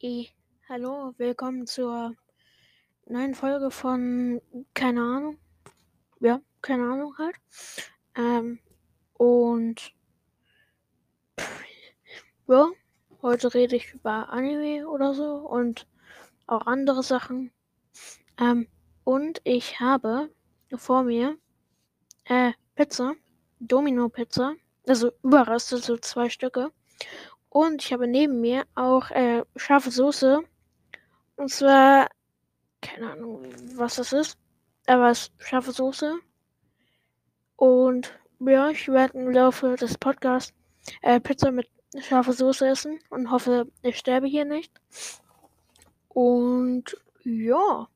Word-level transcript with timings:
I, 0.00 0.28
hallo, 0.68 1.12
willkommen 1.16 1.66
zur 1.66 2.14
neuen 3.06 3.34
Folge 3.34 3.72
von 3.72 4.40
keine 4.72 5.00
Ahnung. 5.00 5.38
Ja, 6.20 6.40
keine 6.62 6.84
Ahnung 6.84 7.18
halt. 7.18 7.34
Ähm, 8.14 8.60
und 9.14 9.92
ja, 12.46 12.68
heute 13.22 13.52
rede 13.54 13.74
ich 13.74 13.92
über 13.92 14.28
Anime 14.28 14.88
oder 14.88 15.14
so 15.14 15.34
und 15.34 15.88
auch 16.46 16.66
andere 16.66 17.02
Sachen. 17.02 17.50
Ähm, 18.38 18.68
und 19.02 19.40
ich 19.42 19.80
habe 19.80 20.30
vor 20.76 21.02
mir 21.02 21.36
äh, 22.26 22.52
Pizza, 22.76 23.14
Domino 23.58 24.08
Pizza, 24.08 24.54
also 24.86 25.10
Überreste, 25.24 25.78
so 25.78 25.96
zwei 25.96 26.28
Stücke. 26.28 26.70
Und 27.50 27.82
ich 27.82 27.92
habe 27.92 28.06
neben 28.06 28.40
mir 28.40 28.64
auch 28.74 29.10
äh, 29.10 29.42
scharfe 29.56 29.90
Soße. 29.90 30.40
Und 31.36 31.50
zwar, 31.50 32.08
keine 32.80 33.12
Ahnung, 33.12 33.42
was 33.76 33.96
das 33.96 34.12
ist. 34.12 34.38
Aber 34.86 35.10
es 35.10 35.28
ist 35.28 35.32
scharfe 35.38 35.72
Soße. 35.72 36.18
Und 37.56 38.18
ja, 38.40 38.70
ich 38.70 38.88
werde 38.88 39.18
im 39.18 39.30
Laufe 39.30 39.74
des 39.76 39.98
Podcasts 39.98 40.54
äh, 41.02 41.20
Pizza 41.20 41.50
mit 41.50 41.68
scharfer 41.98 42.32
Soße 42.32 42.68
essen 42.68 42.98
und 43.10 43.30
hoffe, 43.30 43.70
ich 43.82 43.98
sterbe 43.98 44.26
hier 44.26 44.44
nicht. 44.44 44.72
Und 46.08 46.96
ja. 47.24 47.88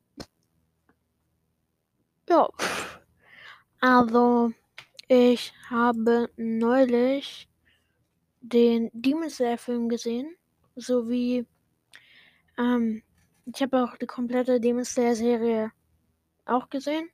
Ja. 2.28 2.48
Also, 3.80 4.52
ich 5.08 5.52
habe 5.68 6.30
neulich 6.36 7.48
den 8.42 8.90
Demon 8.92 9.30
Slayer 9.30 9.58
Film 9.58 9.88
gesehen, 9.88 10.36
sowie 10.76 11.46
ähm, 12.58 13.02
ich 13.46 13.62
habe 13.62 13.82
auch 13.84 13.96
die 13.96 14.06
komplette 14.06 14.60
Demon 14.60 14.84
Slayer 14.84 15.14
Serie 15.14 15.72
auch 16.44 16.68
gesehen 16.68 17.08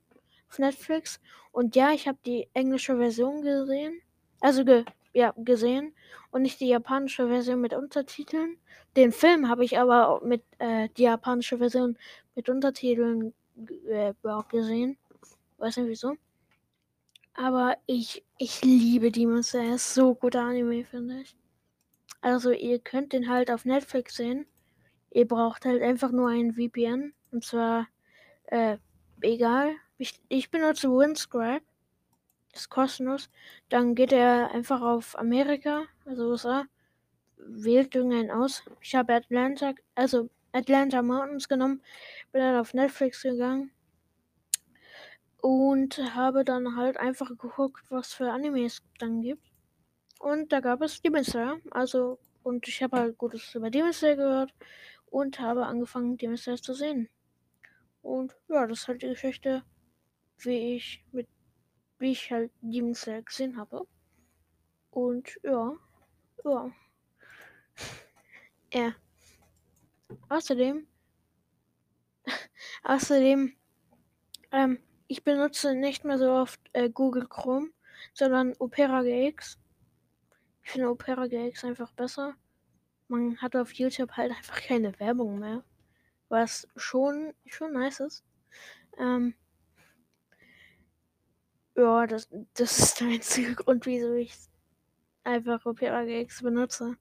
auf 0.49 0.59
Netflix 0.59 1.21
und 1.53 1.77
ja, 1.77 1.93
ich 1.93 2.09
habe 2.09 2.19
die 2.25 2.49
englische 2.55 2.97
Version 2.97 3.43
gesehen, 3.43 4.01
also 4.41 4.65
ge 4.65 4.85
ja, 5.15 5.33
gesehen 5.37 5.95
und 6.31 6.43
nicht 6.43 6.61
die 6.61 6.69
japanische 6.69 7.29
Version 7.29 7.61
mit 7.61 7.73
Untertiteln. 7.75 8.59
Den 8.97 9.13
Film 9.13 9.49
habe 9.49 9.65
ich 9.65 9.79
aber 9.79 10.09
auch 10.09 10.23
mit 10.23 10.43
äh, 10.59 10.89
die 10.97 11.05
japanische 11.05 11.59
Version 11.59 11.99
mit 12.35 12.49
Untertiteln 12.49 13.35
äh, 13.89 14.15
gesehen. 14.51 14.99
Weiß 15.57 15.77
nicht 15.77 15.89
wieso. 15.89 16.17
Aber 17.41 17.77
ich, 17.87 18.25
ich 18.37 18.63
liebe 18.65 19.13
Demon 19.13 19.45
Slayer. 19.45 19.77
Ist 19.77 19.95
so 19.95 20.15
guter 20.17 20.43
Anime, 20.43 20.85
finde 20.85 21.21
ich. 21.21 21.37
Also 22.21 22.51
ihr 22.51 22.81
könnt 22.81 23.13
den 23.13 23.29
halt 23.29 23.49
auf 23.53 23.65
Netflix 23.65 24.17
sehen. 24.17 24.45
Ihr 25.13 25.29
braucht 25.29 25.65
halt 25.65 25.81
einfach 25.81 26.11
nur 26.11 26.31
einen 26.31 26.55
VPN. 26.55 27.15
Und 27.31 27.45
zwar, 27.45 27.87
äh, 28.47 28.79
egal. 29.21 29.77
Ich, 29.99 30.21
ich 30.29 30.51
benutze 30.51 30.89
Windscribe. 30.91 31.65
Ist 32.55 32.71
kostenlos. 32.71 33.31
Dann 33.69 33.95
geht 33.95 34.13
er 34.13 34.51
einfach 34.51 34.83
auf 34.83 35.17
Amerika, 35.17 35.85
also 36.07 36.31
USA. 36.31 36.65
Wählt 37.37 37.95
irgendeinen 37.95 38.33
aus. 38.33 38.65
Ich 38.81 38.97
habe 38.97 39.15
Atlanta, 39.15 39.75
also 39.95 40.29
Atlanta 40.51 41.03
Mountains 41.03 41.49
genommen. 41.49 41.83
Bin 42.33 42.43
dann 42.43 42.57
auf 42.57 42.75
Netflix 42.75 43.23
gegangen 43.23 43.71
und 45.79 45.97
habe 46.17 46.45
dann 46.45 46.75
halt 46.75 46.97
einfach 46.97 47.29
geguckt, 47.29 47.85
was 47.89 48.13
für 48.13 48.33
Animes 48.33 48.73
es 48.75 48.83
dann 48.99 49.21
gibt. 49.23 49.47
Und 50.19 50.53
da 50.53 50.59
gab 50.59 50.83
es 50.83 51.01
Demon 51.01 51.23
Slayer, 51.23 51.61
also 51.71 52.19
und 52.43 52.67
ich 52.67 52.83
habe 52.83 52.97
halt 52.97 53.17
Gutes 53.17 53.55
über 53.55 53.71
Demon 53.71 53.93
Slayer 53.93 54.17
gehört 54.17 54.53
und 55.07 55.39
habe 55.39 55.67
angefangen, 55.67 56.17
Demon 56.17 56.37
Slayer 56.37 56.57
zu 56.57 56.75
sehen. 56.75 57.09
Und 58.03 58.35
ja, 58.49 58.67
das 58.67 58.81
ist 58.81 58.89
halt 58.89 59.03
die 59.03 59.09
Geschichte, 59.09 59.63
wie 60.39 60.77
ich 60.77 61.05
mit 61.13 61.29
wie 62.01 62.11
ich 62.11 62.33
halt 62.33 62.51
Demon 62.61 62.97
Slayer 62.97 63.23
gesehen 63.23 63.57
habe. 63.57 63.87
Und 64.91 65.39
ja, 65.45 65.77
ja. 66.45 66.71
ja. 68.75 68.95
Außerdem, 70.29 70.89
außerdem, 72.83 73.53
ähm, 74.51 74.79
ich 75.09 75.25
benutze 75.25 75.75
nicht 75.75 76.05
mehr 76.05 76.19
so 76.19 76.31
oft 76.31 76.61
äh, 76.75 76.91
Google 76.91 77.27
Chrome, 77.27 77.71
sondern 78.13 78.55
Opera 78.59 79.03
GX. 79.03 79.59
Ich 80.63 80.71
finde 80.71 80.91
Opera 80.91 81.27
GX 81.27 81.65
einfach 81.65 81.93
besser. 81.93 82.35
Man 83.09 83.39
hat 83.39 83.57
auf 83.57 83.73
YouTube 83.73 84.13
halt 84.13 84.31
einfach 84.33 84.61
keine 84.61 84.99
Werbung 85.01 85.39
mehr, 85.39 85.65
was 86.29 86.69
schon, 86.77 87.33
schon 87.47 87.73
nice 87.73 88.01
ist. 88.01 88.25
Ähm, 88.99 89.35
ja, 91.75 92.07
das, 92.07 92.29
das 92.55 92.79
ist 92.79 93.01
der 93.01 93.09
einzige 93.09 93.55
Grund, 93.57 93.87
wieso 93.87 94.13
ich 94.13 94.35
einfach 95.25 95.65
Opera 95.65 96.05
GX 96.05 96.43
benutze. 96.43 96.99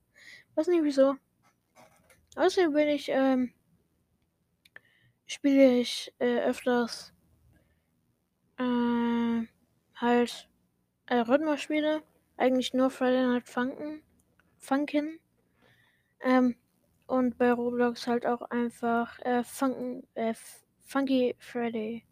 Weiß 0.54 0.66
nicht 0.68 0.82
wieso. 0.82 1.16
Außerdem 2.36 2.72
bin 2.72 2.88
ich, 2.88 3.10
ähm, 3.10 3.52
spiele 5.26 5.78
ich 5.78 6.14
äh, 6.20 6.40
öfters 6.40 7.12
äh, 8.58 9.46
halt 9.94 10.48
äh, 11.06 11.16
Rhythmusspiele. 11.16 12.02
Eigentlich 12.36 12.74
nur 12.74 12.90
Friday 12.90 13.26
Night 13.26 13.48
Funkin. 13.48 14.02
Funkin. 14.58 15.18
Ähm, 16.20 16.56
und 17.06 17.38
bei 17.38 17.52
Roblox 17.52 18.06
halt 18.06 18.26
auch 18.26 18.42
einfach 18.42 19.18
äh, 19.20 19.42
Funken, 19.42 20.06
äh, 20.14 20.34
Funky 20.84 21.34
Friday. 21.38 22.04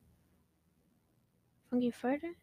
Funky 1.69 1.93
Friday? 1.93 2.37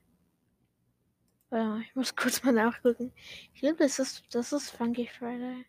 Ja, 1.51 1.77
ich 1.79 1.95
muss 1.95 2.15
kurz 2.15 2.43
mal 2.43 2.51
nachgucken. 2.51 3.13
Ich 3.53 3.61
glaube, 3.61 3.77
das 3.77 3.99
ist, 3.99 4.23
das 4.33 4.53
ist 4.53 4.71
Funky 4.71 5.07
Friday. 5.07 5.65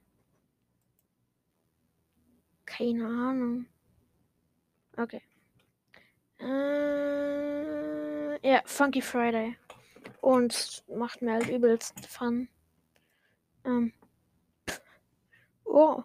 Keine 2.66 3.06
Ahnung. 3.06 3.66
Okay. 4.96 5.22
Äh, 6.40 6.44
ja, 8.48 8.60
Funky 8.64 9.00
Friday. 9.02 9.56
Und 10.20 10.84
macht 10.88 11.22
mir 11.22 11.34
halt 11.34 11.48
übelst 11.48 11.94
Fun. 12.06 12.48
Ähm. 13.64 13.92
Oh. 15.64 16.02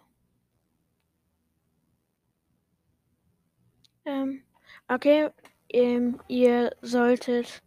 Ähm, 4.06 4.44
okay, 4.88 5.29
ähm, 5.69 6.19
ihr 6.28 6.75
solltet, 6.81 7.62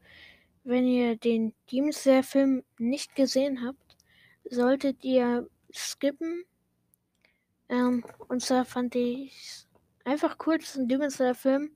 wenn 0.64 0.86
ihr 0.86 1.16
den 1.16 1.54
Demon 1.70 1.92
Slayer 1.92 2.22
Film 2.22 2.64
nicht 2.78 3.14
gesehen 3.14 3.64
habt, 3.64 3.96
solltet 4.50 5.04
ihr 5.04 5.48
skippen. 5.72 6.44
Ähm, 7.68 8.04
und 8.28 8.42
zwar 8.42 8.64
fand 8.64 8.94
ich 8.96 9.66
einfach 10.04 10.36
cool, 10.46 10.58
dass 10.58 10.76
ein 10.76 10.88
Demon 10.88 11.10
Slayer 11.10 11.34
Film. 11.34 11.70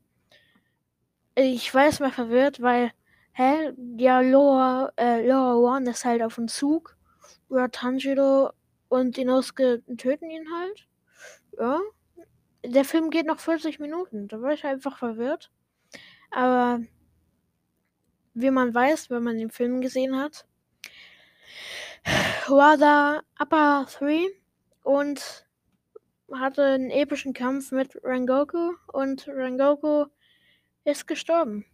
Ich 1.39 1.75
war 1.75 1.85
erstmal 1.85 2.13
verwirrt, 2.13 2.63
weil, 2.63 2.93
hä, 3.33 3.73
ja, 3.99 4.21
Loa, 4.21 4.91
äh, 4.97 5.27
Loa 5.29 5.77
One 5.77 5.91
ist 5.91 6.05
halt 6.07 6.23
auf 6.23 6.37
dem 6.37 6.49
Zug. 6.49 6.97
Über 7.51 7.71
Tanjiro 7.71 8.53
und 8.89 9.19
Inosuke 9.19 9.83
töten 9.99 10.31
ihn 10.31 10.47
halt. 10.51 10.89
Ja. 11.59 11.81
Der 12.65 12.85
Film 12.87 13.11
geht 13.11 13.27
noch 13.27 13.39
40 13.39 13.79
Minuten. 13.81 14.29
Da 14.29 14.41
war 14.41 14.53
ich 14.53 14.65
einfach 14.65 14.99
verwirrt. 14.99 15.53
Aber 16.31 16.81
wie 18.35 18.51
man 18.51 18.75
weiß, 18.75 19.11
wenn 19.11 19.23
man 19.23 19.37
den 19.37 19.51
Film 19.51 19.83
gesehen 19.83 20.17
hat, 20.19 20.47
war 22.49 22.79
da 22.79 23.21
Upper 23.39 23.87
3 23.99 24.27
und 24.85 25.47
hatte 26.33 26.65
einen 26.65 26.91
epischen 26.91 27.35
Kampf 27.35 27.73
mit 27.73 27.99
Rengoku 28.03 28.73
und 28.93 29.29
Rengoku 29.29 30.07
ist 30.87 31.07
gestorben. 31.07 31.67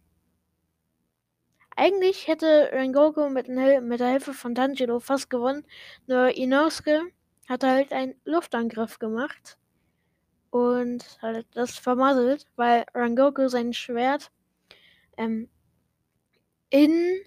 Eigentlich 1.75 2.27
hätte 2.27 2.69
Rengoku 2.71 3.29
mit, 3.29 3.47
mit 3.47 3.99
der 3.99 4.09
Hilfe 4.09 4.33
von 4.33 4.53
Tanjiro 4.53 4.99
fast 4.99 5.29
gewonnen, 5.29 5.65
nur 6.05 6.35
Inosuke 6.35 7.01
hat 7.47 7.63
halt 7.63 7.91
einen 7.91 8.15
Luftangriff 8.25 8.99
gemacht 8.99 9.57
und 10.51 11.17
halt 11.21 11.47
das 11.53 11.77
vermasselt, 11.77 12.45
weil 12.55 12.85
Rengoku 12.93 13.47
sein 13.47 13.73
Schwert 13.73 14.31
ähm, 15.17 15.49
in 16.69 17.21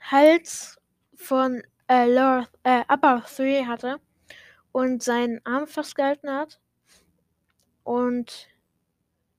Hals 0.00 0.78
von 1.14 1.62
äh, 1.88 2.06
Lower, 2.06 2.46
äh, 2.62 2.84
Upper 2.88 3.24
3 3.36 3.64
hatte 3.64 4.00
und 4.72 5.02
seinen 5.02 5.44
Arm 5.44 5.66
festgehalten 5.66 6.30
hat. 6.30 6.60
Und 7.84 8.48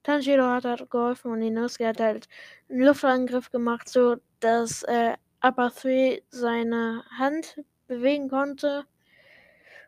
Tanjiro 0.02 0.44
hat 0.44 0.64
halt 0.64 0.90
geholfen 0.90 1.32
und 1.32 1.42
Inosuke 1.42 1.88
hat 1.88 2.00
halt 2.00 2.28
einen 2.68 2.82
Luftangriff 2.82 3.50
gemacht, 3.50 3.88
so 3.88 4.16
dass 4.40 4.82
äh, 4.84 5.16
Upper 5.42 5.70
3 5.70 6.22
seine 6.30 7.04
Hand 7.18 7.62
bewegen 7.86 8.28
konnte 8.28 8.86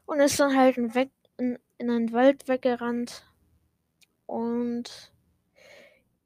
und 0.07 0.21
ist 0.21 0.39
dann 0.41 0.57
halt 0.57 0.77
weg, 0.95 1.11
in 1.39 1.59
einen 1.79 2.13
Wald 2.13 2.49
weggerannt 2.49 3.25
und 4.27 5.13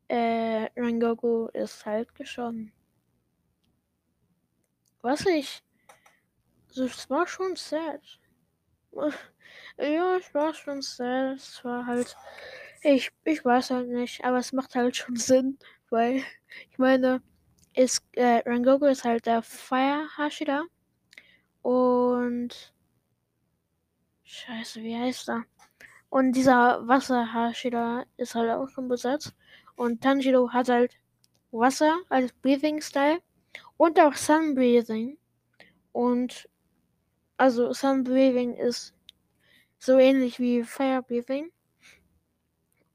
äh, 0.09 0.69
Rengoku 0.77 1.47
ist 1.53 1.85
halt 1.85 2.15
gestorben. 2.15 2.73
Was 5.03 5.25
ich. 5.27 5.62
Das 6.75 7.09
war 7.11 7.27
schon 7.27 7.56
sad. 7.56 8.00
Ja, 9.79 10.17
ich 10.17 10.33
war 10.33 10.55
schon 10.55 10.81
sad. 10.81 11.37
Es 11.37 11.62
war 11.65 11.85
halt. 11.87 12.17
Ich, 12.88 13.11
ich 13.25 13.44
weiß 13.44 13.71
halt 13.71 13.88
nicht, 13.88 14.25
aber 14.25 14.38
es 14.38 14.53
macht 14.53 14.77
halt 14.77 14.94
schon 14.97 15.17
Sinn, 15.17 15.59
weil 15.91 16.23
ich 16.71 16.79
meine, 16.79 17.21
ist, 17.75 18.05
äh, 18.12 18.43
Rengoku 18.47 18.87
ist 18.87 19.05
halt 19.05 19.27
der 19.27 19.43
Fire 19.43 20.06
Hashira 20.17 20.62
und 21.62 22.73
Scheiße, 24.23 24.85
wie 24.85 24.97
heißt 24.97 25.31
er? 25.31 25.44
Und 26.11 26.31
dieser 26.37 26.87
Wasser 26.87 27.35
Hashira 27.35 28.05
ist 28.19 28.37
halt 28.37 28.50
auch 28.53 28.69
schon 28.69 28.87
besetzt. 28.88 29.35
Und 29.75 30.00
Tanjiro 30.00 30.53
hat 30.53 30.69
halt 30.69 30.97
Wasser 31.50 31.99
als 32.09 32.33
Breathing 32.35 32.81
Style 32.81 33.19
und 33.79 33.99
auch 33.99 34.15
Sun 34.15 34.55
Breathing. 34.55 35.19
Und 35.91 36.49
also 37.37 37.73
Sun 37.73 38.05
Breathing 38.05 38.55
ist 38.55 38.94
so 39.81 39.99
ähnlich 39.99 40.38
wie 40.38 40.62
Fire 40.62 41.03
Breathing. 41.03 41.50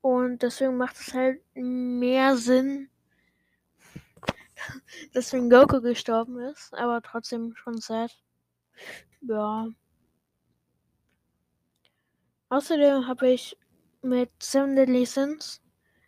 Und 0.02 0.42
deswegen 0.42 0.78
macht 0.78 0.96
es 0.96 1.14
halt 1.14 1.42
mehr 1.54 2.36
Sinn, 2.36 2.90
dass 5.14 5.32
Goku 5.32 5.82
gestorben 5.82 6.40
ist, 6.40 6.74
aber 6.74 7.02
trotzdem 7.02 7.56
schon 7.56 7.80
sad. 7.80 8.12
Ja. 9.22 9.68
Außerdem 12.50 13.08
habe 13.08 13.30
ich 13.30 13.58
mit 14.02 14.32
Seven 14.42 14.76
Deadly 14.76 15.06
Sins, 15.06 15.62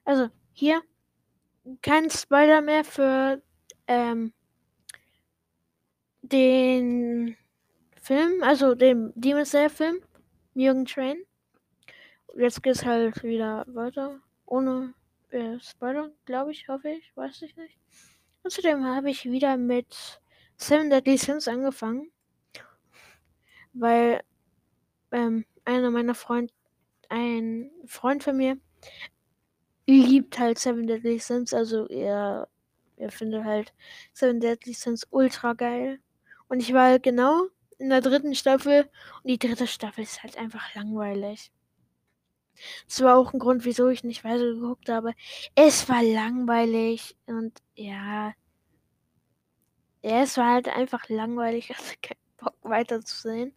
also 0.03 0.29
hier, 0.51 0.81
kein 1.81 2.09
Spoiler 2.09 2.61
mehr 2.61 2.83
für 2.83 3.41
ähm, 3.87 4.33
den 6.21 7.37
Film, 8.01 8.43
also 8.43 8.75
den 8.75 9.13
Demon 9.15 9.45
Slayer 9.45 9.69
Film, 9.69 10.01
Mugen 10.53 10.85
Train. 10.85 11.23
Jetzt 12.35 12.63
geht's 12.63 12.83
halt 12.83 13.21
wieder 13.23 13.63
weiter, 13.67 14.19
ohne 14.45 14.93
äh, 15.29 15.59
Spoiler, 15.59 16.11
glaube 16.25 16.51
ich, 16.51 16.67
hoffe 16.67 16.89
ich, 16.89 17.15
weiß 17.15 17.43
ich 17.43 17.55
nicht. 17.55 17.77
Außerdem 18.43 18.83
habe 18.83 19.11
ich 19.11 19.25
wieder 19.25 19.55
mit 19.55 20.19
Seven 20.57 20.89
Deadly 20.89 21.17
Sins 21.17 21.47
angefangen, 21.47 22.11
weil 23.73 24.23
ähm, 25.11 25.45
einer 25.63 25.91
meiner 25.91 26.15
Freunde, 26.15 26.51
ein 27.09 27.69
Freund 27.85 28.23
von 28.23 28.37
mir, 28.37 28.57
liebt 29.85 30.39
halt 30.39 30.57
Seven 30.57 30.87
Deadly 30.87 31.19
Sins, 31.19 31.53
also 31.53 31.87
er, 31.87 32.47
er 32.97 33.11
findet 33.11 33.43
halt 33.43 33.73
Seven 34.13 34.39
Deadly 34.39 34.73
Sins 34.73 35.05
ultra 35.11 35.53
geil. 35.53 35.99
Und 36.47 36.59
ich 36.59 36.73
war 36.73 36.85
halt 36.85 37.03
genau 37.03 37.47
in 37.77 37.89
der 37.89 38.01
dritten 38.01 38.35
Staffel 38.35 38.89
und 39.23 39.29
die 39.29 39.39
dritte 39.39 39.67
Staffel 39.67 40.03
ist 40.03 40.23
halt 40.23 40.37
einfach 40.37 40.73
langweilig. 40.75 41.51
Das 42.87 43.01
war 43.01 43.17
auch 43.17 43.33
ein 43.33 43.39
Grund, 43.39 43.65
wieso 43.65 43.89
ich 43.89 44.03
nicht 44.03 44.23
weiter 44.23 44.53
geguckt 44.53 44.89
habe. 44.89 45.13
Es 45.55 45.89
war 45.89 46.03
langweilig 46.03 47.15
und 47.25 47.61
ja. 47.75 48.33
Ja, 50.01 50.21
es 50.21 50.37
war 50.37 50.53
halt 50.53 50.67
einfach 50.69 51.09
langweilig. 51.09 51.69
Ich 51.69 51.77
hatte 51.77 51.97
keinen 52.01 52.19
Bock 52.37 52.55
weiterzusehen. 52.61 53.53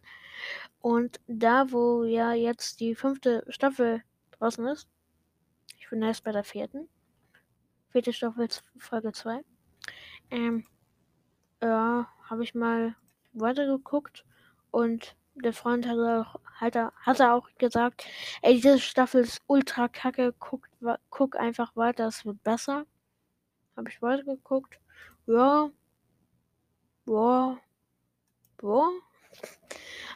Und 0.79 1.19
da, 1.27 1.71
wo 1.71 2.03
ja 2.03 2.33
jetzt 2.33 2.79
die 2.79 2.95
fünfte 2.95 3.45
Staffel 3.49 4.03
draußen 4.31 4.65
ist, 4.67 4.87
ich 5.79 5.89
bin 5.89 6.01
erst 6.01 6.23
bei 6.23 6.31
der 6.31 6.43
vierten, 6.43 6.87
vierte 7.89 8.13
Staffel, 8.13 8.47
Folge 8.77 9.11
2, 9.11 9.41
ähm, 10.31 10.65
ja, 11.61 12.07
habe 12.29 12.43
ich 12.43 12.53
mal 12.53 12.95
weitergeguckt 13.33 14.25
und 14.71 15.15
der 15.43 15.53
Freund 15.53 15.87
hat 15.87 15.97
auch, 15.97 16.39
hat, 16.55 16.75
er, 16.75 16.93
hat 17.01 17.19
er 17.19 17.33
auch 17.33 17.47
gesagt, 17.57 18.05
ey, 18.41 18.55
diese 18.55 18.79
Staffel 18.79 19.21
ist 19.21 19.41
ultra 19.47 19.87
kacke, 19.87 20.33
guck, 20.39 20.67
guck 21.09 21.35
einfach 21.37 21.75
weiter, 21.75 22.07
es 22.07 22.25
wird 22.25 22.43
besser. 22.43 22.85
Habe 23.75 23.89
ich 23.89 24.01
weitergeguckt. 24.01 24.79
Ja. 25.27 25.69
Ja. 27.05 27.57
Ja. 28.61 28.89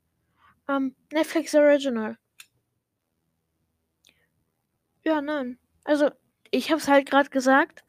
ähm, 0.68 0.94
Netflix 1.12 1.54
Original? 1.54 2.18
Ja, 5.04 5.20
nein. 5.20 5.58
Also, 5.84 6.10
ich 6.50 6.70
hab's 6.72 6.88
halt 6.88 7.06
gerade 7.08 7.30
gesagt. 7.30 7.84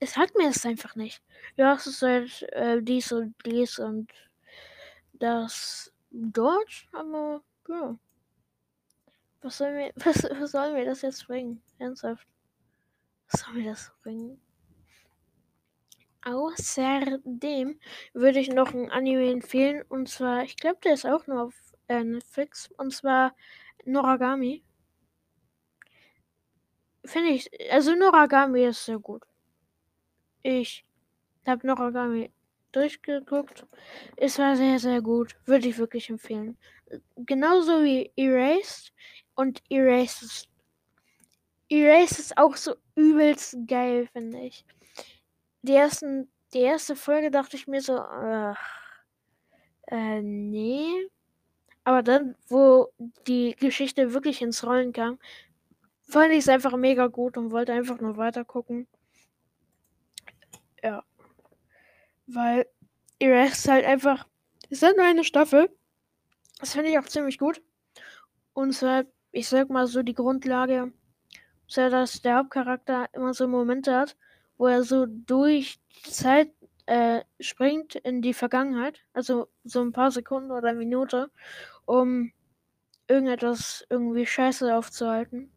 Es 0.00 0.14
sagt 0.14 0.36
mir 0.36 0.48
es 0.48 0.64
einfach 0.66 0.96
nicht. 0.96 1.22
Ja, 1.56 1.74
es 1.74 1.86
ist 1.86 2.02
halt 2.02 2.42
äh, 2.52 2.82
dies 2.82 3.12
und 3.12 3.34
dies 3.46 3.78
und 3.78 4.12
das 5.14 5.92
Deutsch, 6.10 6.88
aber 6.92 7.42
ja. 7.68 7.98
Was 9.42 9.58
soll 9.58 9.72
mir, 9.72 9.92
was, 10.04 10.24
was 10.24 10.52
soll 10.52 10.72
mir 10.72 10.84
das 10.84 11.02
jetzt 11.02 11.26
bringen? 11.26 11.62
Ernsthaft. 11.78 12.26
Was 13.30 13.40
soll 13.42 13.54
mir 13.54 13.70
das 13.70 13.92
bringen? 14.02 14.40
Außerdem 16.24 17.78
würde 18.14 18.40
ich 18.40 18.48
noch 18.48 18.72
ein 18.72 18.90
Anime 18.90 19.30
empfehlen. 19.30 19.82
Und 19.88 20.08
zwar, 20.08 20.42
ich 20.42 20.56
glaube, 20.56 20.78
der 20.82 20.94
ist 20.94 21.06
auch 21.06 21.26
nur 21.26 21.42
auf 21.42 21.54
äh, 21.88 22.02
Netflix. 22.02 22.70
Und 22.78 22.92
zwar 22.92 23.34
Noragami. 23.84 24.63
Finde 27.04 27.30
ich, 27.30 27.50
also 27.70 27.94
Noragami 27.94 28.64
ist 28.64 28.84
sehr 28.84 28.98
gut. 28.98 29.22
Ich 30.42 30.84
habe 31.46 31.66
Noragami 31.66 32.30
durchgeguckt. 32.72 33.66
Es 34.16 34.38
war 34.38 34.56
sehr, 34.56 34.78
sehr 34.78 35.02
gut. 35.02 35.36
Würde 35.44 35.68
ich 35.68 35.78
wirklich 35.78 36.10
empfehlen. 36.10 36.56
Genauso 37.16 37.82
wie 37.82 38.10
Erased. 38.16 38.92
Und 39.34 39.62
Erased 39.70 40.22
ist 40.22 40.48
Erase 41.68 42.20
ist 42.20 42.38
auch 42.38 42.56
so 42.56 42.76
übelst 42.94 43.56
geil, 43.66 44.08
finde 44.12 44.40
ich. 44.40 44.64
Die, 45.62 45.74
ersten, 45.74 46.30
die 46.52 46.60
erste 46.60 46.94
Folge 46.94 47.30
dachte 47.30 47.56
ich 47.56 47.66
mir 47.66 47.80
so, 47.80 47.98
ach, 47.98 48.58
äh, 49.88 50.20
nee. 50.22 51.08
Aber 51.84 52.02
dann, 52.02 52.36
wo 52.48 52.88
die 53.26 53.56
Geschichte 53.56 54.14
wirklich 54.14 54.42
ins 54.42 54.64
Rollen 54.64 54.92
kam, 54.92 55.18
fand 56.06 56.32
ich 56.32 56.40
es 56.40 56.48
einfach 56.48 56.76
mega 56.76 57.06
gut 57.06 57.36
und 57.36 57.50
wollte 57.50 57.72
einfach 57.72 58.00
nur 58.00 58.16
weiter 58.16 58.44
gucken. 58.44 58.86
Ja. 60.82 61.04
Weil 62.26 62.66
Erase 63.18 63.52
ist 63.52 63.68
halt 63.68 63.84
einfach, 63.84 64.26
es 64.64 64.78
ist 64.78 64.82
halt 64.82 64.96
nur 64.96 65.06
eine 65.06 65.24
Staffel. 65.24 65.70
Das 66.60 66.72
finde 66.72 66.90
ich 66.90 66.98
auch 66.98 67.06
ziemlich 67.06 67.38
gut. 67.38 67.62
Und 68.52 68.72
zwar, 68.72 69.04
ich 69.32 69.48
sag 69.48 69.70
mal 69.70 69.86
so, 69.86 70.02
die 70.02 70.14
Grundlage 70.14 70.92
ist 71.66 71.76
ja, 71.76 71.88
dass 71.90 72.22
der 72.22 72.38
Hauptcharakter 72.38 73.08
immer 73.12 73.34
so 73.34 73.48
Momente 73.48 73.94
hat, 73.94 74.16
wo 74.56 74.66
er 74.66 74.82
so 74.82 75.06
durch 75.06 75.78
Zeit 76.04 76.50
äh, 76.86 77.22
springt 77.40 77.94
in 77.96 78.22
die 78.22 78.34
Vergangenheit, 78.34 79.00
also 79.12 79.48
so 79.64 79.80
ein 79.80 79.92
paar 79.92 80.10
Sekunden 80.10 80.50
oder 80.50 80.74
Minute, 80.74 81.30
um 81.86 82.32
irgendetwas 83.08 83.86
irgendwie 83.90 84.26
Scheiße 84.26 84.76
aufzuhalten. 84.76 85.50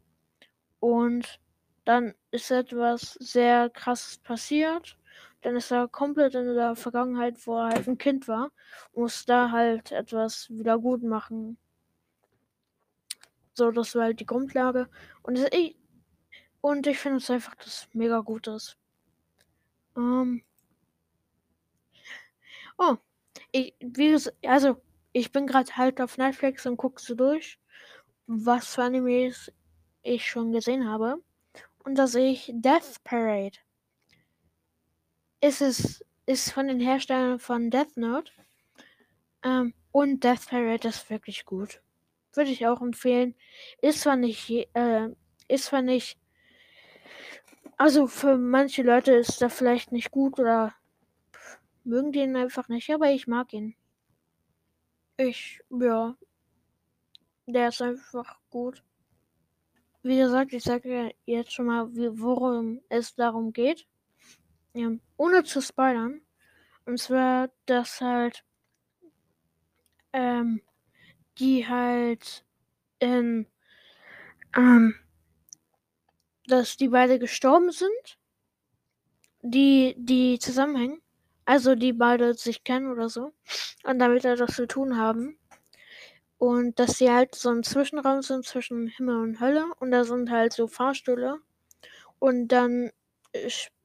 Und 0.80 1.40
dann 1.86 2.14
ist 2.32 2.52
etwas 2.52 3.14
sehr 3.14 3.70
krasses 3.70 4.18
passiert. 4.18 4.98
Dann 5.42 5.56
ist 5.56 5.72
er 5.72 5.88
komplett 5.88 6.36
in 6.36 6.54
der 6.56 6.76
Vergangenheit, 6.76 7.46
wo 7.48 7.58
er 7.58 7.70
halt 7.70 7.88
ein 7.88 7.98
Kind 7.98 8.28
war, 8.28 8.52
muss 8.94 9.26
da 9.26 9.52
halt 9.52 9.92
etwas 9.92 10.50
wieder 10.50 10.78
gut 10.80 11.04
machen. 11.04 11.58
So, 13.54 13.72
das 13.72 13.96
war 13.96 14.04
halt 14.04 14.20
die 14.20 14.26
Grundlage. 14.26 14.90
Und 15.24 15.38
ich, 15.54 15.76
und 16.62 16.86
ich 16.88 17.00
finde 17.00 17.18
es 17.18 17.30
einfach, 17.30 17.56
dass 17.56 17.88
mega 17.94 18.20
gut 18.20 18.48
ist. 18.48 18.78
Ähm. 19.96 20.44
Oh. 22.78 22.98
Ich, 23.52 23.74
wie 23.80 24.18
also, 24.48 24.82
ich 25.14 25.32
bin 25.32 25.48
gerade 25.48 25.76
halt 25.76 26.02
auf 26.02 26.18
Netflix 26.18 26.66
und 26.66 26.78
gucke 26.78 27.02
so 27.02 27.16
durch, 27.16 27.60
was 28.28 28.76
für 28.76 28.84
Animes 28.84 29.52
ich 30.08 30.28
schon 30.30 30.52
gesehen 30.52 30.88
habe. 30.88 31.22
Und 31.84 31.96
da 31.96 32.08
sehe 32.08 32.32
ich 32.32 32.52
Death 32.54 33.04
Parade. 33.04 33.58
Ist 35.42 35.62
es 35.62 36.04
ist 36.28 36.52
von 36.52 36.68
den 36.68 36.80
Herstellern 36.80 37.40
von 37.40 37.72
Death 37.72 37.96
Note. 37.96 38.32
Ähm, 39.44 39.74
und 39.92 40.24
Death 40.24 40.48
Parade 40.50 40.88
ist 40.90 41.10
wirklich 41.10 41.46
gut. 41.46 41.82
Würde 42.34 42.52
ich 42.52 42.68
auch 42.68 42.82
empfehlen. 42.82 43.34
Ist 43.82 44.02
zwar 44.02 44.18
nicht, 44.18 44.50
äh, 44.74 45.10
ist 45.48 45.66
zwar 45.66 45.82
nicht, 45.82 46.20
also 47.78 48.08
für 48.08 48.38
manche 48.38 48.84
Leute 48.84 49.14
ist 49.14 49.42
er 49.42 49.50
vielleicht 49.50 49.92
nicht 49.92 50.12
gut 50.12 50.38
oder 50.38 50.76
mögen 51.84 52.12
den 52.12 52.36
einfach 52.36 52.68
nicht, 52.68 52.90
aber 52.92 53.10
ich 53.10 53.28
mag 53.28 53.54
ihn. 53.54 53.76
Ich, 55.16 55.62
ja, 55.70 56.16
der 57.46 57.70
ist 57.70 57.82
einfach 57.82 58.40
gut. 58.50 58.84
Wie 60.04 60.18
gesagt, 60.18 60.54
ich 60.54 60.63
sage 60.63 61.13
jetzt 61.25 61.51
schon 61.54 61.66
mal, 61.66 61.88
worum 61.94 62.82
es 62.89 63.16
darum 63.16 63.51
geht. 63.51 63.86
Ja, 64.74 64.92
ohne 65.18 65.44
zu 65.44 65.62
spoilern. 65.62 66.22
Und 66.86 67.00
zwar, 67.00 67.50
dass 67.66 68.01
halt 68.01 68.44
ähm, 70.13 70.62
die 71.39 71.68
halt 71.68 72.46
in 73.00 73.48
ähm, 74.56 74.96
dass 76.48 76.77
die 76.77 76.88
beide 76.88 77.20
gestorben 77.20 77.72
sind, 77.72 78.18
die 79.42 79.96
die 79.98 80.39
zusammenhängen, 80.39 81.01
also 81.46 81.75
die 81.75 81.94
beide 81.94 82.34
sich 82.34 82.63
kennen 82.63 82.92
oder 82.92 83.10
so 83.10 83.34
und 83.84 84.00
damit 84.00 84.25
etwas 84.25 84.56
zu 84.56 84.68
tun 84.68 84.98
haben 84.98 85.38
und 86.38 86.79
dass 86.79 86.98
sie 86.98 87.12
halt 87.12 87.36
so 87.36 87.50
ein 87.50 87.63
Zwischenraum 87.63 88.22
sind 88.22 88.46
zwischen 88.46 88.88
Himmel 88.88 89.17
und 89.17 89.39
Hölle 89.39 89.65
und 89.79 89.91
da 89.91 90.03
sind 90.03 90.29
halt 90.32 90.53
so 90.53 90.67
Fahrstühle 90.67 91.39
und 92.20 92.50
dann 92.50 92.91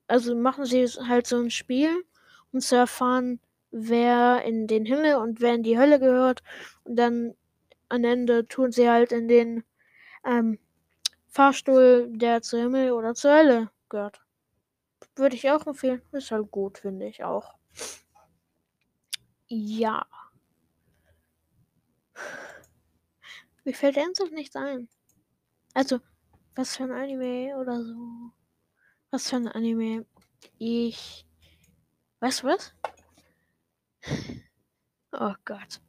also 0.09 0.35
machen 0.37 0.65
sie 0.67 0.87
halt 0.87 1.27
so 1.27 1.39
ein 1.39 1.51
Spiel, 1.51 2.05
um 2.53 2.61
zu 2.61 2.77
erfahren, 2.77 3.41
wer 3.71 4.43
in 4.45 4.67
den 4.67 4.85
Himmel 4.85 5.17
und 5.17 5.41
wer 5.41 5.55
in 5.55 5.63
die 5.63 5.79
Hölle 5.79 5.99
gehört. 5.99 6.43
Und 6.85 6.97
dann 6.97 7.35
am 7.89 8.05
Ende 8.05 8.47
tun 8.47 8.73
sie 8.73 8.89
halt 8.91 9.13
in 9.13 9.29
den 9.29 9.65
ähm, 10.25 10.59
Fahrstuhl, 11.29 12.09
der 12.11 12.43
zur 12.43 12.61
Himmel 12.61 12.93
oder 12.93 13.15
zur 13.15 13.33
Hölle 13.33 13.71
gehört. 13.89 14.21
Würde 15.17 15.37
ich 15.37 15.51
auch 15.51 15.67
empfehlen. 15.67 16.03
Ist 16.13 16.31
halt 16.31 16.51
gut, 16.51 16.79
finde 16.79 17.07
ich 17.07 17.25
auch. 17.25 17.55
Ja. 19.49 20.07
Mir 23.65 23.75
fällt 23.75 23.97
ernsthaft 23.97 24.33
nichts 24.33 24.57
ein. 24.57 24.89
Also, 25.75 26.01
was 26.55 26.77
für 26.77 26.85
ein 26.85 26.91
Anime 26.91 27.57
oder 27.57 27.83
so. 27.83 28.33
Was 29.11 29.31
für 29.31 29.37
ein 29.37 29.49
Anime? 29.49 30.05
Ich. 30.59 31.27
Weißt 32.21 32.43
du 32.43 32.49
was? 32.49 32.75
Oh 35.13 35.35
Gott. 35.45 35.81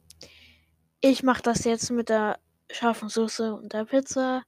Ich 1.00 1.22
mache 1.22 1.42
das 1.42 1.64
jetzt 1.64 1.90
mit 1.90 2.08
der 2.08 2.38
scharfen 2.70 3.08
Soße 3.08 3.54
und 3.54 3.72
der 3.72 3.84
Pizza. 3.84 4.44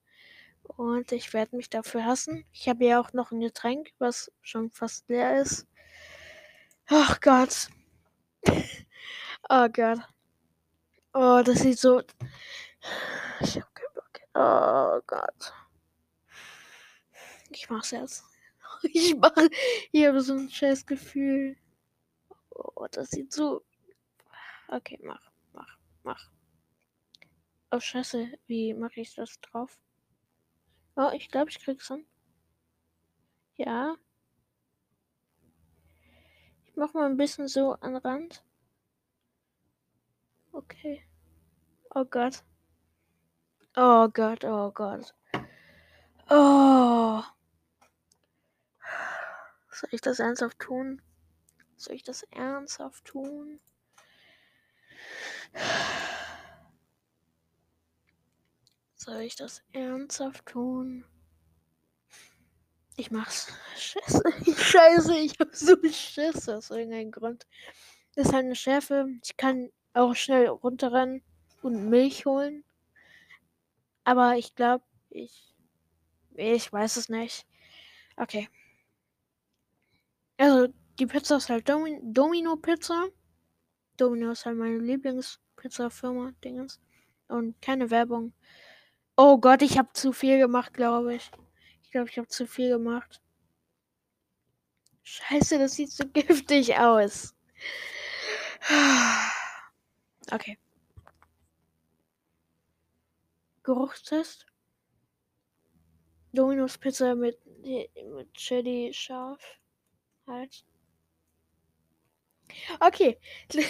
Und 0.63 1.13
ich 1.13 1.33
werde 1.33 1.57
mich 1.57 1.71
dafür 1.71 2.05
hassen. 2.05 2.45
Ich 2.53 2.69
habe 2.69 2.85
ja 2.85 3.01
auch 3.01 3.13
noch 3.13 3.31
ein 3.31 3.41
Getränk, 3.41 3.93
was 3.99 4.33
schon 4.43 4.71
fast 4.71 5.09
leer 5.09 5.41
ist. 5.41 5.67
Oh 6.91 7.15
Gott. 7.21 7.69
oh 9.49 9.69
Gott. 9.73 10.01
Oh, 11.19 11.41
das 11.43 11.61
sieht 11.61 11.79
so. 11.79 12.03
Ich 13.41 13.57
hab 13.59 13.75
keinen 13.75 13.95
Bock. 13.95 14.21
Oh 14.35 15.01
Gott. 15.07 15.55
Ich 17.49 17.71
mach's 17.71 17.91
jetzt. 17.91 18.23
Ich 18.83 19.17
mach. 19.17 19.33
Ich 19.93 20.07
habe 20.07 20.21
so 20.21 20.35
ein 20.35 20.51
scheiß 20.51 20.85
Gefühl. 20.85 21.57
Oh, 22.51 22.87
das 22.91 23.11
sieht 23.13 23.33
so. 23.33 23.65
Okay, 24.69 25.01
mach, 25.03 25.33
mach, 25.55 25.79
mach. 26.03 26.31
Oh, 27.71 27.81
scheiße. 27.81 28.33
Wie 28.47 28.75
mache 28.75 29.01
ich 29.01 29.15
das 29.15 29.41
drauf? 29.41 29.81
Oh, 30.97 31.11
ich 31.15 31.31
glaube, 31.31 31.49
ich 31.51 31.61
krieg's 31.61 31.91
an. 31.91 32.05
Ja. 33.55 33.97
Ich 36.67 36.77
mach 36.77 36.93
mal 36.93 37.07
ein 37.07 37.17
bisschen 37.17 37.49
so 37.49 37.73
an 37.73 37.97
Rand. 37.97 38.46
Okay. 40.57 41.03
Oh 41.95 42.07
Gott. 42.07 42.43
Oh 43.77 44.09
Gott, 44.09 44.43
oh 44.43 44.71
Gott. 44.71 45.15
Oh. 46.31 47.23
Soll 49.71 49.91
ich 49.93 50.01
das 50.01 50.19
ernsthaft 50.19 50.59
tun? 50.59 51.03
Soll 51.77 51.95
ich 51.95 52.05
das 52.05 52.23
ernsthaft 52.31 53.05
tun? 53.05 53.61
Soll 58.95 59.21
ich 59.21 59.37
das 59.37 59.63
ernsthaft 59.73 60.47
tun? 60.47 61.05
Ich 62.97 63.11
mach's. 63.11 63.53
Scheiße, 63.77 64.23
Scheiße, 64.57 65.19
ich 65.19 65.39
hab 65.39 65.55
so 65.55 65.77
Schiss 65.93 66.49
aus 66.49 66.71
irgendeinem 66.71 67.11
Grund. 67.11 67.47
Das 68.15 68.29
ist 68.29 68.33
halt 68.33 68.47
eine 68.47 68.57
Schärfe. 68.57 69.07
Ich 69.23 69.37
kann 69.37 69.71
auch 69.97 70.15
schnell 70.15 70.47
runterrennen 70.49 71.23
und 71.63 71.89
Milch 71.89 72.27
holen. 72.27 72.65
Aber 74.05 74.37
ich 74.37 74.55
glaube, 74.55 74.85
ich. 75.11 75.55
Ich 76.35 76.73
weiß 76.73 76.97
es 76.97 77.09
nicht. 77.09 77.47
Okay. 78.17 78.49
Also, 80.39 80.69
die 80.99 81.07
Pizza 81.07 81.37
ist 81.37 81.49
halt 81.49 81.69
Domi 81.69 81.99
Domino 82.03 82.57
Pizza. 82.57 83.09
Domino 83.97 84.33
ist 84.33 84.45
halt 84.45 84.59
meine 84.59 84.79
Lieblingspizza-Firma, 84.79 86.33
Dingens. 86.45 86.79
Und 87.29 87.61
keine 87.63 87.91
Werbung. 87.91 88.35
Oh 89.17 89.39
Gott, 89.39 89.63
ich 89.63 89.79
habe 89.79 89.93
zu 89.95 90.13
viel 90.13 90.39
gemacht, 90.39 90.75
glaube 90.75 91.15
ich. 91.15 91.31
Ich 91.83 91.91
glaube, 91.91 92.11
ich 92.11 92.19
habe 92.19 92.29
zu 92.29 92.47
viel 92.47 92.69
gemacht. 92.69 93.23
Scheiße, 95.05 95.59
das 95.59 95.75
sieht 95.75 95.91
so 95.91 96.05
giftig 96.13 96.77
aus. 96.79 97.35
Okay. 100.33 100.59
Geruchstest. 103.63 104.47
Dominos 106.33 106.79
Pizza 106.79 107.15
mit, 107.15 107.39
mit 107.63 108.33
Chili 108.35 108.93
scharf. 108.93 109.43
Halt. 110.27 110.65
Okay. 112.81 113.19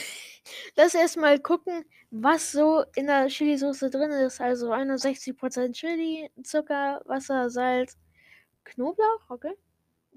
Lass 0.77 0.95
erstmal 0.95 1.39
gucken, 1.41 1.85
was 2.11 2.53
so 2.53 2.85
in 2.95 3.07
der 3.07 3.29
Chili-Soße 3.29 3.91
drin 3.91 4.11
ist. 4.11 4.41
Also 4.41 4.73
61% 4.73 5.73
Chili, 5.73 6.31
Zucker, 6.43 7.03
Wasser, 7.05 7.51
Salz, 7.51 7.97
Knoblauch, 8.65 9.31
okay. 9.31 9.55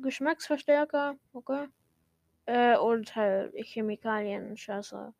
Geschmacksverstärker, 0.01 1.15
okay. 1.33 1.67
Äh, 2.45 2.77
und 2.77 3.15
halt 3.15 3.53
Chemikalien, 3.55 4.57
scheiße. 4.57 5.13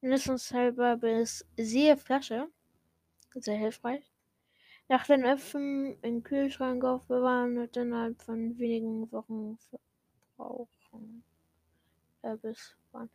Mindestens 0.00 0.52
halber 0.52 0.96
bis 0.96 1.46
siehe 1.56 1.96
Flasche. 1.96 2.48
Sehr 3.34 3.56
hilfreich. 3.56 4.10
Nach 4.88 5.06
den 5.06 5.24
Öpfen 5.24 5.98
im 6.02 6.22
Kühlschrank 6.22 6.84
aufbewahren 6.84 7.58
und 7.58 7.76
innerhalb 7.76 8.22
von 8.22 8.58
wenigen 8.58 9.10
Wochen 9.12 9.58
verbrauchen. 10.36 11.24
Äh, 12.22 12.36
bis 12.36 12.76
wann? 12.92 13.10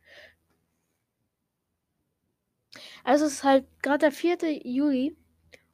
Also 3.04 3.26
es 3.26 3.34
ist 3.34 3.44
halt 3.44 3.66
gerade 3.82 3.98
der 4.00 4.12
4. 4.12 4.66
Juli 4.66 5.16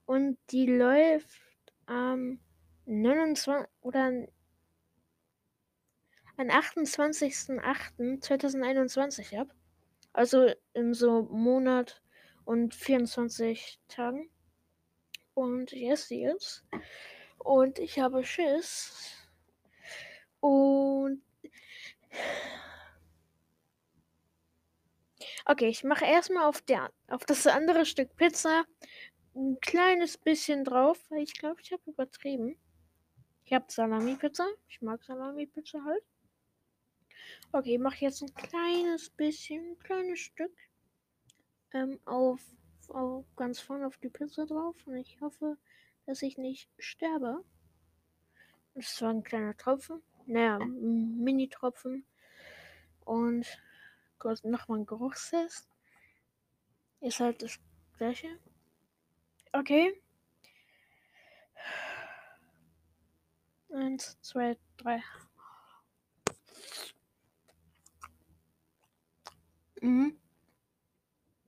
und 0.06 0.38
die 0.50 0.66
läuft 0.66 1.40
am 1.86 2.40
29 2.86 3.68
oder 3.80 4.26
am 6.36 6.48
28.08.2021 6.48 9.38
ab. 9.38 9.54
Also 10.18 10.52
in 10.74 10.94
so 10.94 11.22
Monat 11.30 12.02
und 12.44 12.74
24 12.74 13.78
Tagen. 13.86 14.28
Und 15.34 15.70
yes, 15.70 16.10
ist. 16.10 16.64
Und 17.38 17.78
ich 17.78 18.00
habe 18.00 18.24
Schiss. 18.24 19.12
Und. 20.40 21.22
Okay, 25.46 25.68
ich 25.68 25.84
mache 25.84 26.04
erstmal 26.04 26.46
auf, 26.48 26.62
der, 26.62 26.90
auf 27.06 27.24
das 27.24 27.46
andere 27.46 27.86
Stück 27.86 28.16
Pizza 28.16 28.64
ein 29.36 29.60
kleines 29.60 30.18
bisschen 30.18 30.64
drauf, 30.64 30.98
weil 31.10 31.22
ich 31.22 31.38
glaube, 31.38 31.60
ich 31.62 31.70
habe 31.70 31.82
übertrieben. 31.86 32.58
Ich 33.44 33.52
habe 33.52 33.66
Salami-Pizza. 33.68 34.48
Ich 34.66 34.82
mag 34.82 35.00
Salami-Pizza 35.04 35.84
halt. 35.84 36.02
Okay, 37.50 37.74
ich 37.76 37.80
mache 37.80 38.04
jetzt 38.04 38.22
ein 38.22 38.34
kleines 38.34 39.08
bisschen, 39.08 39.70
ein 39.70 39.78
kleines 39.78 40.18
Stück 40.18 40.52
ähm, 41.72 41.98
auf, 42.04 42.40
auf 42.88 43.24
ganz 43.36 43.58
vorne 43.58 43.86
auf 43.86 43.96
die 43.96 44.10
Pizza 44.10 44.44
drauf. 44.44 44.76
Und 44.86 44.96
ich 44.96 45.18
hoffe, 45.22 45.56
dass 46.04 46.20
ich 46.20 46.36
nicht 46.36 46.70
sterbe. 46.78 47.42
Das 48.74 49.00
war 49.00 49.10
ein 49.10 49.22
kleiner 49.22 49.56
Tropfen. 49.56 50.02
Naja, 50.26 50.58
Mini-Tropfen. 50.58 52.04
Und 53.06 53.46
kurz 54.18 54.44
nochmal 54.44 54.80
ein 54.80 54.86
Geruchstest. 54.86 55.70
Ist 57.00 57.20
halt 57.20 57.42
das 57.42 57.58
gleiche. 57.96 58.28
Okay. 59.52 60.02
Eins, 63.72 64.20
zwei, 64.20 64.58
drei. 64.76 65.02
Mhm. 69.82 70.16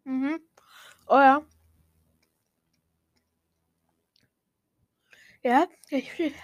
Mhm. 0.05 0.41
Oh 1.07 1.19
ja. 1.19 1.45
Ja, 5.43 5.67
ich, 5.89 6.19
ich 6.21 6.35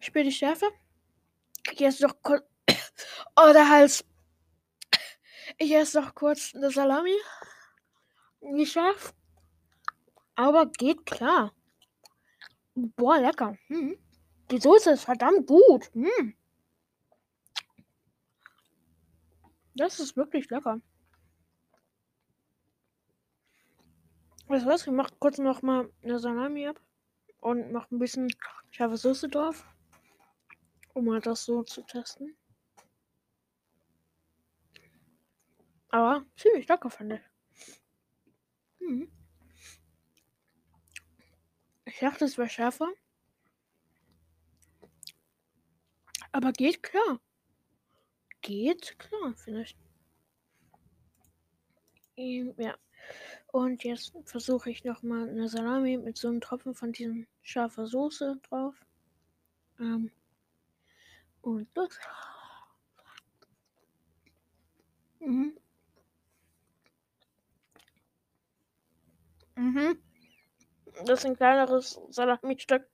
spüre 0.00 0.24
die 0.24 0.32
Schärfe. 0.32 0.66
Jetzt 1.74 2.00
noch 2.00 2.14
kurz. 2.22 2.44
Oh, 3.36 3.50
der 3.52 3.68
Hals. 3.68 4.04
Ich 5.58 5.72
esse 5.72 6.00
noch 6.00 6.14
kurz 6.14 6.54
eine 6.54 6.70
Salami. 6.70 7.16
Nicht 8.40 8.72
scharf. 8.72 9.14
Aber 10.34 10.66
geht 10.66 11.06
klar. 11.06 11.54
Boah, 12.74 13.18
lecker. 13.18 13.56
Hm. 13.68 13.96
Die 14.50 14.58
Soße 14.58 14.90
ist 14.92 15.04
verdammt 15.04 15.46
gut. 15.46 15.90
Hm. 15.94 16.34
Das 19.74 20.00
ist 20.00 20.16
wirklich 20.16 20.50
lecker. 20.50 20.80
Du 24.52 24.66
was? 24.66 24.86
Ich 24.86 24.92
mach 24.92 25.08
kurz 25.18 25.38
noch 25.38 25.62
mal 25.62 25.90
eine 26.02 26.18
Salami 26.18 26.66
ab 26.66 26.78
und 27.40 27.72
mach 27.72 27.90
ein 27.90 27.98
bisschen 27.98 28.28
scharfe 28.70 28.98
Soße 28.98 29.30
drauf, 29.30 29.64
um 30.92 31.06
mal 31.06 31.22
das 31.22 31.46
so 31.46 31.62
zu 31.62 31.80
testen. 31.80 32.36
Aber 35.88 36.26
ziemlich 36.36 36.68
lecker, 36.68 36.90
fand 36.90 37.14
ich. 37.14 37.20
Hm. 38.80 39.10
Ich 41.86 41.98
dachte, 42.00 42.26
es 42.26 42.36
wäre 42.36 42.50
schärfer. 42.50 42.92
Aber 46.30 46.52
geht 46.52 46.82
klar. 46.82 47.20
Geht 48.42 48.98
klar, 48.98 49.32
finde 49.34 49.62
ich. 49.62 49.78
Ähm, 52.16 52.54
ja. 52.58 52.76
Und 53.48 53.84
jetzt 53.84 54.12
versuche 54.24 54.70
ich 54.70 54.84
nochmal 54.84 55.28
eine 55.28 55.48
Salami 55.48 55.98
mit 55.98 56.16
so 56.16 56.28
einem 56.28 56.40
Tropfen 56.40 56.74
von 56.74 56.92
diesem 56.92 57.26
scharfer 57.42 57.86
Soße 57.86 58.40
drauf. 58.48 58.74
Ähm, 59.78 60.10
und 61.42 61.68
das. 61.74 61.98
Mhm. 65.20 65.56
Mhm. 69.56 69.98
Das 71.06 71.20
ist 71.20 71.26
ein 71.26 71.36
kleineres 71.36 72.00
Salami-Stück. 72.10 72.86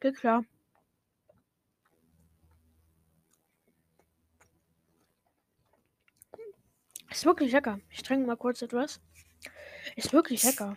Geht 0.00 0.16
klar. 0.16 0.44
Ist 7.10 7.24
wirklich 7.24 7.52
lecker. 7.52 7.80
Ich 7.90 8.02
trinke 8.02 8.26
mal 8.26 8.36
kurz 8.36 8.62
etwas. 8.62 9.00
Ist 9.94 10.12
wirklich 10.12 10.42
lecker. 10.42 10.76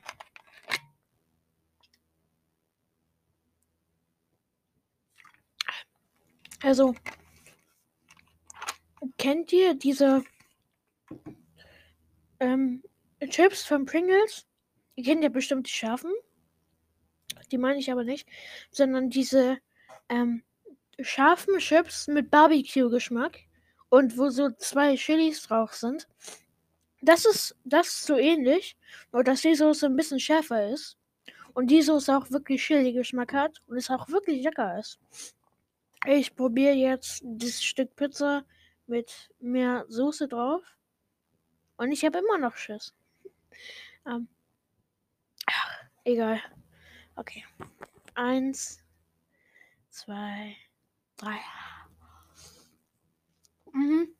Also, 6.62 6.94
kennt 9.18 9.54
ihr 9.54 9.76
diese 9.76 10.24
ähm, 12.40 12.84
Chips 13.30 13.64
von 13.64 13.86
Pringles? 13.86 14.46
Ihr 14.96 15.06
kennt 15.06 15.24
ja 15.24 15.30
bestimmt 15.30 15.68
die 15.68 15.72
scharfen. 15.72 16.12
Die 17.52 17.58
meine 17.58 17.80
ich 17.80 17.92
aber 17.92 18.04
nicht. 18.04 18.28
Sondern 18.72 19.10
diese 19.10 19.58
ähm, 20.10 20.44
scharfen 21.00 21.58
Chips 21.60 22.08
mit 22.08 22.30
Barbecue-Geschmack 22.30 23.40
und 23.90 24.18
wo 24.18 24.30
so 24.30 24.50
zwei 24.52 24.96
Chilis 24.96 25.44
drauf 25.44 25.74
sind. 25.74 26.08
Das 27.02 27.26
ist, 27.26 27.56
das 27.64 27.88
ist 27.88 28.06
so 28.06 28.18
ähnlich, 28.18 28.78
nur 29.12 29.24
dass 29.24 29.42
die 29.42 29.56
Soße 29.56 29.86
ein 29.86 29.96
bisschen 29.96 30.20
schärfer 30.20 30.70
ist. 30.70 30.98
Und 31.54 31.68
die 31.68 31.82
Soße 31.82 32.16
auch 32.16 32.30
wirklich 32.32 32.62
Chili-Geschmack 32.64 33.34
hat 33.34 33.62
und 33.68 33.78
es 33.78 33.90
auch 33.90 34.08
wirklich 34.10 34.44
lecker 34.44 34.80
ist. 34.80 35.00
Ich 36.06 36.36
probiere 36.36 36.74
jetzt 36.74 37.22
das 37.24 37.64
Stück 37.64 37.96
Pizza 37.96 38.46
mit 38.88 39.30
mehr 39.40 39.86
Soße 39.90 40.28
drauf. 40.28 40.62
Und 41.78 41.92
ich 41.92 42.06
habe 42.06 42.20
immer 42.20 42.38
noch 42.38 42.56
Schiss. 42.56 42.94
Ähm, 44.06 44.28
ach, 45.46 45.84
egal. 46.04 46.42
Okay. 47.16 47.46
Eins, 48.16 48.82
zwei, 49.90 50.56
drei. 51.18 51.40
Mhm. 53.74 54.14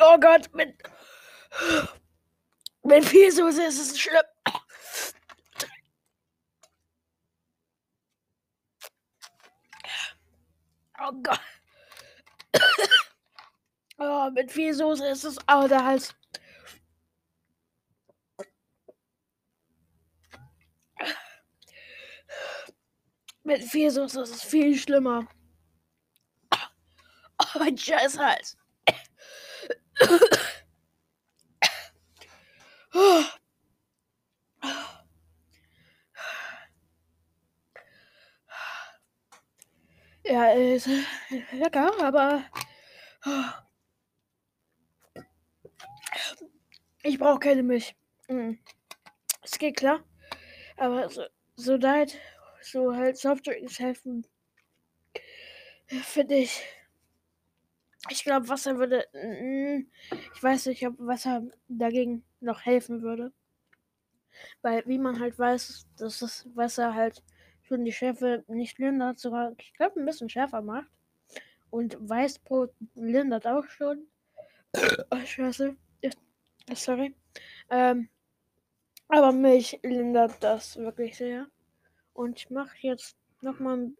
Oh 0.00 0.18
Gott, 0.18 0.52
mit, 0.54 0.74
mit 2.84 3.04
viel 3.04 3.30
Soße 3.32 3.62
ist 3.64 3.78
es 3.80 3.98
schlimm. 3.98 4.22
Oh 11.00 11.12
Gott. 11.22 11.40
Oh, 13.98 14.30
mit 14.30 14.50
viel 14.52 14.74
Soße 14.74 15.06
ist 15.08 15.24
es. 15.24 15.38
Oh, 15.48 15.66
der 15.68 15.84
Hals. 15.84 16.14
Mit 23.52 23.70
Soße 23.70 24.22
ist 24.22 24.34
es 24.34 24.42
viel 24.42 24.74
schlimmer. 24.78 25.28
Oh, 26.50 27.58
mein 27.58 27.76
scheiß 27.76 28.18
Hals. 28.18 28.56
Ja, 40.24 40.52
ist 40.52 40.88
lecker, 41.52 41.92
aber 42.02 42.44
ich 47.02 47.18
brauche 47.18 47.38
keine 47.38 47.62
Milch. 47.62 47.94
Mhm. 48.28 48.58
Es 49.42 49.58
geht 49.58 49.76
klar. 49.76 50.02
Aber 50.78 51.10
so, 51.10 51.26
so 51.56 51.76
Diet, 51.76 52.18
so 52.62 52.94
halt 52.94 53.16
Softdrinks 53.16 53.78
helfen, 53.78 54.26
finde 55.86 56.36
ich. 56.36 56.62
Ich 58.10 58.24
glaube, 58.24 58.48
Wasser 58.48 58.78
würde. 58.78 59.06
Mm, 59.12 59.86
ich 60.34 60.42
weiß 60.42 60.66
nicht, 60.66 60.86
ob 60.86 60.94
Wasser 60.98 61.42
dagegen 61.68 62.24
noch 62.40 62.64
helfen 62.64 63.02
würde. 63.02 63.32
Weil, 64.62 64.82
wie 64.86 64.98
man 64.98 65.20
halt 65.20 65.38
weiß, 65.38 65.86
dass 65.96 66.18
das 66.18 66.48
Wasser 66.54 66.94
halt 66.94 67.22
schon 67.62 67.84
die 67.84 67.92
Schärfe 67.92 68.44
nicht 68.48 68.78
lindert, 68.78 69.18
sogar, 69.18 69.52
ich 69.58 69.72
glaube, 69.74 70.00
ein 70.00 70.06
bisschen 70.06 70.28
schärfer 70.28 70.62
macht. 70.62 70.90
Und 71.70 71.96
Weißbrot 72.00 72.74
lindert 72.94 73.46
auch 73.46 73.66
schon. 73.68 74.06
Oh, 75.10 75.24
Scheiße. 75.24 75.76
Sorry. 76.74 77.14
Ähm, 77.70 78.08
aber 79.08 79.32
Milch 79.32 79.78
lindert 79.82 80.42
das 80.42 80.76
wirklich 80.76 81.16
sehr. 81.16 81.46
Und 82.12 82.38
ich 82.38 82.50
mache 82.50 82.76
jetzt 82.80 83.16
nochmal. 83.40 83.92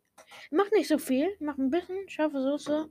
Mach 0.51 0.70
nicht 0.72 0.88
so 0.88 0.98
viel. 0.98 1.35
Mach 1.40 1.59
ein 1.59 1.70
bisschen 1.70 2.09
scharfe 2.09 2.42
Soße 2.42 2.90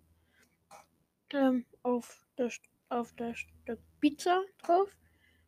ähm, 1.34 1.66
auf, 1.84 2.26
der, 2.38 2.52
auf 2.90 3.14
der 3.14 3.36
Stück 3.36 3.80
Pizza 4.00 4.44
drauf. 4.64 4.90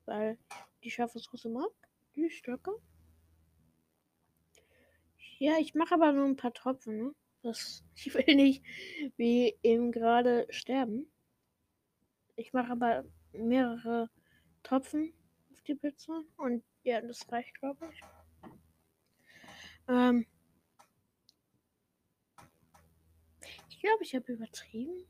Weil 0.05 0.37
die 0.83 0.91
scharfe 0.91 1.19
Soße 1.19 1.49
mag. 1.49 1.71
Die 2.15 2.29
stärker. 2.29 2.73
Ja, 5.39 5.57
ich 5.59 5.73
mache 5.73 5.95
aber 5.95 6.11
nur 6.11 6.25
ein 6.25 6.35
paar 6.35 6.53
Tropfen. 6.53 6.97
Ne? 6.97 7.15
Das, 7.41 7.83
ich 7.95 8.13
will 8.13 8.35
nicht 8.35 8.63
wie 9.17 9.57
eben 9.63 9.91
gerade 9.91 10.47
sterben. 10.49 11.11
Ich 12.35 12.53
mache 12.53 12.71
aber 12.71 13.03
mehrere 13.33 14.09
Tropfen 14.63 15.13
auf 15.51 15.61
die 15.63 15.75
Pizza. 15.75 16.23
Und 16.37 16.63
ja, 16.83 17.01
das 17.01 17.29
reicht, 17.31 17.59
glaube 17.59 17.89
ich. 17.91 18.01
Ähm, 19.87 20.25
ich 23.69 23.79
glaube, 23.79 24.03
ich 24.03 24.15
habe 24.15 24.31
übertrieben. 24.31 25.05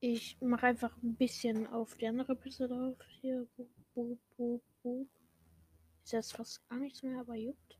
Ich 0.00 0.40
mache 0.40 0.66
einfach 0.66 0.96
ein 1.02 1.14
bisschen 1.16 1.66
auf 1.66 1.94
die 1.96 2.06
andere 2.06 2.34
Pizza 2.34 2.66
drauf. 2.68 2.96
Hier, 3.20 3.46
boop, 3.56 3.68
boop, 3.94 4.18
boop, 4.36 4.62
boop. 4.82 5.08
Ist 6.04 6.12
jetzt 6.12 6.32
fast 6.36 6.66
gar 6.68 6.78
nichts 6.78 7.02
mehr, 7.02 7.20
aber 7.20 7.34
juckt. 7.34 7.78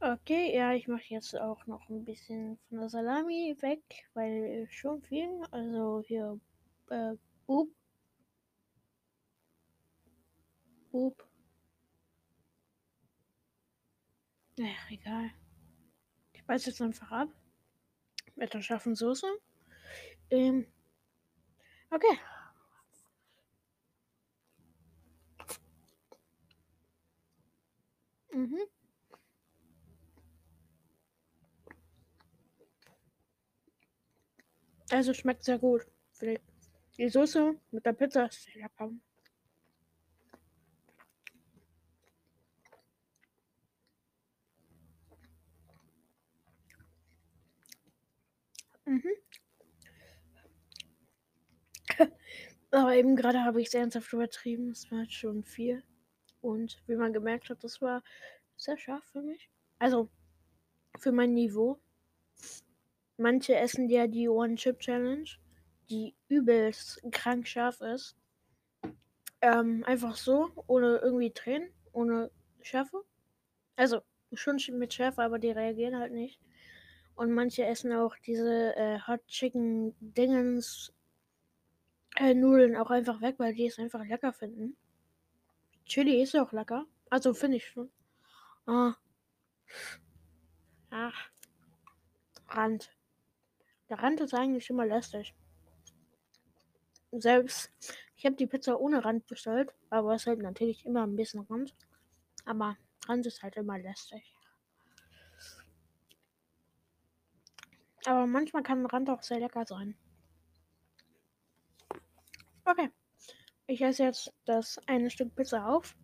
Okay, 0.00 0.54
ja, 0.54 0.74
ich 0.74 0.86
mache 0.86 1.02
jetzt 1.08 1.36
auch 1.36 1.66
noch 1.66 1.88
ein 1.90 2.04
bisschen 2.04 2.56
von 2.68 2.78
der 2.78 2.88
Salami 2.88 3.56
weg, 3.60 3.82
weil 4.14 4.66
schon 4.70 5.02
viel. 5.02 5.42
Also 5.50 6.02
hier, 6.06 6.40
äh, 6.90 7.14
Boop. 7.46 7.68
Boop. 10.92 11.27
Naja, 14.58 14.74
egal. 14.90 15.30
Ich 16.32 16.44
beiß 16.44 16.66
jetzt 16.66 16.82
einfach 16.82 17.12
ab. 17.12 17.28
Mit 18.34 18.52
der 18.52 18.60
scharfen 18.60 18.96
Soße. 18.96 19.26
Ähm. 20.30 20.66
Okay. 21.90 22.18
Mhm. 28.32 28.58
Also 34.90 35.14
schmeckt 35.14 35.44
sehr 35.44 35.58
gut. 35.60 35.86
Die 36.96 37.08
Soße 37.08 37.54
mit 37.70 37.86
der 37.86 37.92
Pizza 37.92 38.26
ist 38.26 38.42
sehr 38.42 38.56
lecker. 38.56 38.90
Mhm. 48.88 49.02
Aber 52.70 52.94
eben 52.94 53.16
gerade 53.16 53.44
habe 53.44 53.60
ich 53.60 53.68
es 53.68 53.74
ernsthaft 53.74 54.12
übertrieben. 54.12 54.70
Es 54.70 54.90
war 54.90 55.04
schon 55.10 55.44
viel. 55.44 55.82
Und 56.40 56.82
wie 56.86 56.96
man 56.96 57.12
gemerkt 57.12 57.50
hat, 57.50 57.62
das 57.62 57.82
war 57.82 58.02
sehr 58.56 58.78
scharf 58.78 59.04
für 59.12 59.20
mich. 59.20 59.50
Also 59.78 60.08
für 60.98 61.12
mein 61.12 61.34
Niveau. 61.34 61.78
Manche 63.18 63.56
essen 63.56 63.90
ja 63.90 64.06
die 64.06 64.28
One-Chip-Challenge, 64.28 65.28
die 65.90 66.14
übelst 66.28 67.02
krank 67.10 67.46
scharf 67.46 67.80
ist. 67.80 68.16
Ähm, 69.42 69.84
einfach 69.84 70.16
so, 70.16 70.50
ohne 70.66 70.98
irgendwie 70.98 71.30
Tränen, 71.32 71.70
ohne 71.92 72.30
Schärfe. 72.62 73.04
Also 73.76 74.00
schon 74.32 74.58
mit 74.72 74.94
Schärfe, 74.94 75.22
aber 75.22 75.38
die 75.38 75.50
reagieren 75.50 75.98
halt 75.98 76.12
nicht. 76.12 76.40
Und 77.18 77.32
manche 77.32 77.64
essen 77.64 77.92
auch 77.94 78.14
diese 78.18 78.76
äh, 78.76 79.00
Hot 79.08 79.26
Chicken 79.26 79.92
Dingens 79.98 80.92
äh, 82.14 82.32
Nudeln 82.32 82.76
auch 82.76 82.90
einfach 82.90 83.20
weg, 83.20 83.34
weil 83.38 83.52
die 83.54 83.66
es 83.66 83.80
einfach 83.80 84.04
lecker 84.04 84.32
finden. 84.32 84.76
Chili 85.84 86.22
ist 86.22 86.36
auch 86.36 86.52
lecker. 86.52 86.86
Also 87.10 87.34
finde 87.34 87.56
ich 87.56 87.66
schon. 87.66 87.90
Ah. 88.66 88.94
Ach. 90.90 91.30
Rand. 92.50 92.88
Der 93.88 93.98
Rand 93.98 94.20
ist 94.20 94.34
eigentlich 94.34 94.70
immer 94.70 94.86
lästig. 94.86 95.34
Selbst, 97.10 97.72
ich 98.14 98.26
habe 98.26 98.36
die 98.36 98.46
Pizza 98.46 98.78
ohne 98.78 99.04
Rand 99.04 99.26
bestellt, 99.26 99.74
aber 99.90 100.14
es 100.14 100.22
ist 100.22 100.26
halt 100.28 100.38
natürlich 100.38 100.86
immer 100.86 101.04
ein 101.04 101.16
bisschen 101.16 101.40
Rand. 101.50 101.74
Aber 102.44 102.76
Rand 103.08 103.26
ist 103.26 103.42
halt 103.42 103.56
immer 103.56 103.76
lästig. 103.76 104.37
Aber 108.08 108.26
manchmal 108.26 108.62
kann 108.62 108.86
Rand 108.86 109.10
auch 109.10 109.22
sehr 109.22 109.38
lecker 109.38 109.66
sein. 109.66 109.94
Okay. 112.64 112.90
Ich 113.66 113.82
esse 113.82 114.04
jetzt 114.04 114.32
das 114.46 114.80
eine 114.86 115.10
Stück 115.10 115.36
Pizza 115.36 115.66
auf. 115.68 115.94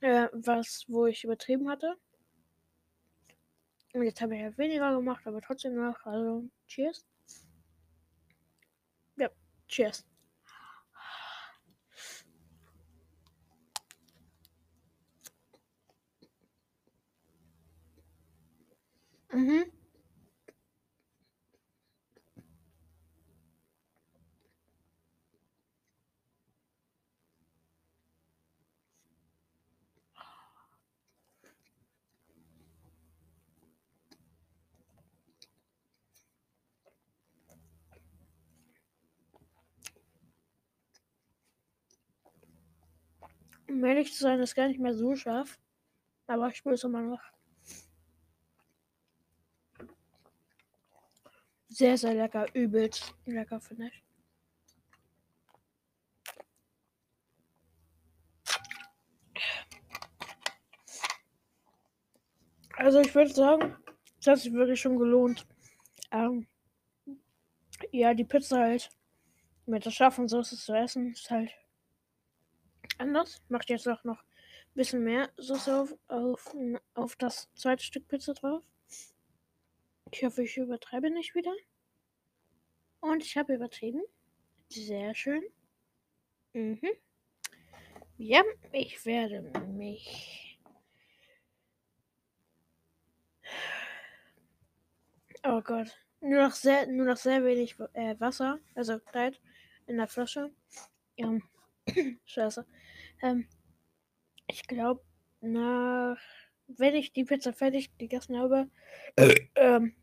Äh, 0.00 0.28
was, 0.32 0.86
wo 0.88 1.04
ich 1.04 1.22
übertrieben 1.22 1.68
hatte. 1.68 1.98
Und 3.92 4.04
jetzt 4.04 4.22
habe 4.22 4.36
ich 4.36 4.40
ja 4.40 4.56
weniger 4.56 4.94
gemacht, 4.96 5.26
aber 5.26 5.42
trotzdem 5.42 5.74
noch. 5.74 6.02
Also, 6.06 6.48
cheers. 6.66 7.04
Ja, 9.16 9.28
cheers. 9.68 10.06
Mhm. 19.30 19.77
Um 43.68 43.84
ehrlich 43.84 44.14
zu 44.14 44.22
sein, 44.22 44.40
ist 44.40 44.54
gar 44.54 44.68
nicht 44.68 44.80
mehr 44.80 44.94
so 44.94 45.14
scharf. 45.14 45.58
Aber 46.26 46.48
ich 46.48 46.56
spüre 46.56 46.74
es 46.74 46.84
immer 46.84 47.02
noch. 47.02 47.20
Sehr, 51.68 51.96
sehr 51.96 52.14
lecker. 52.14 52.46
Übelst 52.54 53.14
lecker, 53.26 53.60
finde 53.60 53.88
ich. 53.88 54.04
Also 62.78 63.00
ich 63.00 63.14
würde 63.14 63.32
sagen, 63.32 63.76
es 64.20 64.26
hat 64.26 64.38
sich 64.38 64.52
wirklich 64.52 64.80
schon 64.80 64.98
gelohnt. 64.98 65.46
Ähm, 66.12 66.46
ja, 67.90 68.14
die 68.14 68.24
Pizza 68.24 68.58
halt 68.58 68.90
mit 69.66 69.84
der 69.84 69.90
scharfen 69.90 70.28
Soße 70.28 70.56
zu 70.56 70.72
essen, 70.72 71.12
ist 71.12 71.30
halt 71.30 71.50
anders. 72.98 73.42
Macht 73.48 73.70
jetzt 73.70 73.88
auch 73.88 74.04
noch 74.04 74.22
ein 74.22 74.74
bisschen 74.74 75.02
mehr 75.04 75.30
Soße 75.36 75.80
auf, 75.80 75.94
auf, 76.08 76.54
auf 76.94 77.16
das 77.16 77.48
zweite 77.54 77.82
Stück 77.84 78.08
Pizza 78.08 78.34
drauf. 78.34 78.64
Ich 80.12 80.24
hoffe, 80.24 80.42
ich 80.42 80.56
übertreibe 80.56 81.10
nicht 81.10 81.34
wieder. 81.34 81.54
Und 83.00 83.22
ich 83.22 83.36
habe 83.36 83.54
übertrieben. 83.54 84.02
Sehr 84.68 85.14
schön. 85.14 85.42
Mhm. 86.52 86.80
Ja, 88.16 88.42
ich 88.72 89.04
werde 89.06 89.42
mich. 89.68 90.58
Oh 95.44 95.60
Gott. 95.62 95.96
Nur 96.20 96.42
noch 96.42 96.52
sehr, 96.52 96.86
nur 96.88 97.06
noch 97.06 97.16
sehr 97.16 97.44
wenig 97.44 97.76
äh, 97.92 98.18
Wasser, 98.18 98.58
also 98.74 98.98
Kleid 98.98 99.40
in 99.86 99.96
der 99.96 100.08
Flasche. 100.08 100.50
Ja. 101.16 101.28
Ähm, 101.28 101.42
Scheiße. 102.24 102.66
Ähm, 103.22 103.46
ich 104.46 104.66
glaube, 104.66 105.02
nach, 105.40 106.18
wenn 106.66 106.94
ich 106.94 107.12
die 107.12 107.24
Pizza 107.24 107.52
fertig 107.52 107.96
gegessen 107.98 108.38
habe, 108.38 108.68
ähm, 109.54 109.94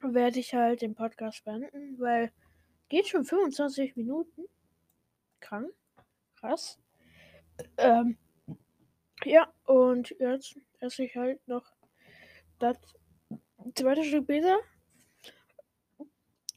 werde 0.00 0.38
ich 0.38 0.54
halt 0.54 0.82
den 0.82 0.94
Podcast 0.94 1.44
beenden, 1.44 1.98
weil 1.98 2.32
geht 2.88 3.08
schon 3.08 3.24
25 3.24 3.96
Minuten. 3.96 4.44
Krank. 5.40 5.72
Krass. 6.36 6.78
Ähm, 7.78 8.18
ja, 9.24 9.52
und 9.64 10.14
jetzt 10.18 10.58
esse 10.80 11.04
ich 11.04 11.16
halt 11.16 11.46
noch 11.48 11.64
das 12.58 12.76
zweite 13.74 14.04
Stück 14.04 14.26
Pizza. 14.26 14.58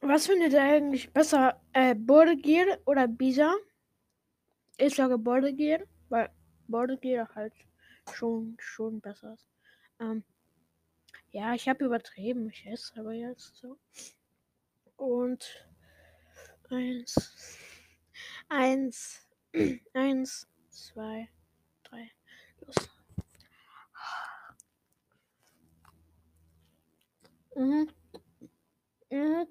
Was 0.01 0.27
findet 0.27 0.53
ihr 0.53 0.63
eigentlich 0.63 1.12
besser? 1.12 1.62
Äh, 1.73 1.95
Bordegier 1.95 2.79
oder 2.85 3.07
Bisa? 3.07 3.53
Ich 4.81 4.95
sage 4.95 5.17
Bordegier, 5.17 5.85
weil 6.07 6.29
Bordegier 6.69 7.27
halt 7.35 7.53
schon, 8.13 8.55
schon 8.61 9.01
besser 9.01 9.33
ist. 9.33 9.45
Ähm, 9.99 10.23
ja, 11.31 11.53
ich 11.53 11.67
habe 11.67 11.83
übertrieben. 11.83 12.49
Ich 12.49 12.65
esse 12.65 12.97
aber 12.97 13.11
jetzt 13.11 13.57
so. 13.57 13.77
Und 14.95 15.67
eins, 16.69 17.57
eins, 18.47 19.27
eins, 19.93 20.47
zwei, 20.69 21.27
drei, 21.83 22.09
los. 22.61 22.89
Mhm. 27.57 27.89
Mhm. 29.11 29.47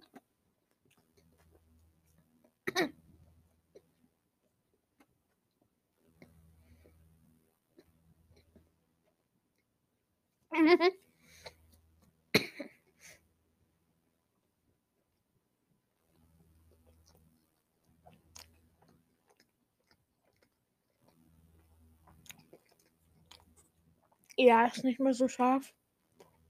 Ja, 24.38 24.66
ist 24.66 24.84
nicht 24.84 25.00
mehr 25.00 25.14
so 25.14 25.26
scharf. 25.26 25.74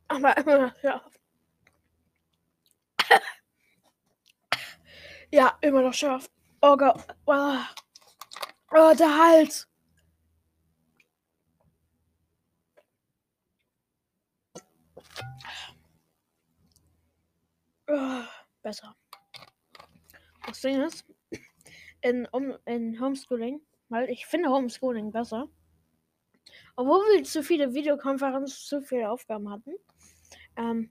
Aber 0.08 0.36
immer 0.36 0.58
noch 0.58 0.76
scharf. 0.78 1.18
ja, 5.32 5.56
immer 5.62 5.80
noch 5.80 5.94
scharf. 5.94 6.28
Oh 6.60 6.76
Gott. 6.76 7.02
Oh, 7.24 7.56
oh 8.72 8.94
der 8.94 9.18
Hals. 9.18 9.66
Oh, 17.86 18.22
besser. 18.62 18.94
Das 20.46 20.60
Ding 20.60 20.82
ist, 20.82 21.06
in, 22.02 22.26
um, 22.32 22.54
in 22.66 23.00
Homeschooling, 23.00 23.62
weil 23.88 24.10
ich 24.10 24.26
finde 24.26 24.50
Homeschooling 24.50 25.10
besser, 25.10 25.48
obwohl 26.76 27.00
wir 27.14 27.24
zu 27.24 27.42
viele 27.42 27.74
Videokonferenzen, 27.74 28.56
zu 28.56 28.82
viele 28.82 29.10
Aufgaben 29.10 29.50
hatten, 29.50 29.74
ähm, 30.56 30.90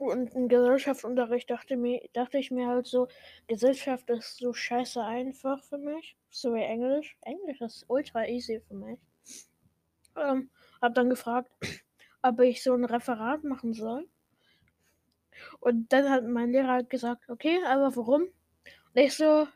und 0.00 0.32
in 0.34 0.48
Gesellschaftsunterricht 0.48 1.50
dachte, 1.50 1.76
mir, 1.76 2.00
dachte 2.12 2.38
ich 2.38 2.50
mir 2.50 2.68
halt 2.68 2.86
so, 2.86 3.08
Gesellschaft 3.48 4.08
ist 4.10 4.36
so 4.38 4.52
scheiße 4.52 5.02
einfach 5.02 5.62
für 5.64 5.78
mich. 5.78 6.16
So 6.30 6.54
wie 6.54 6.62
Englisch. 6.62 7.16
Englisch 7.22 7.60
ist 7.60 7.84
ultra 7.88 8.26
easy 8.26 8.60
für 8.60 8.74
mich. 8.74 9.00
Ähm, 10.16 10.50
hab 10.80 10.94
dann 10.94 11.10
gefragt, 11.10 11.50
ob 12.22 12.40
ich 12.40 12.62
so 12.62 12.74
ein 12.74 12.84
Referat 12.84 13.44
machen 13.44 13.72
soll. 13.72 14.08
Und 15.60 15.92
dann 15.92 16.10
hat 16.10 16.24
mein 16.24 16.52
Lehrer 16.52 16.68
halt 16.68 16.90
gesagt, 16.90 17.28
okay, 17.28 17.58
aber 17.66 17.94
warum? 17.96 18.22
Und 18.22 18.94
ich 18.94 19.16
so, 19.16 19.46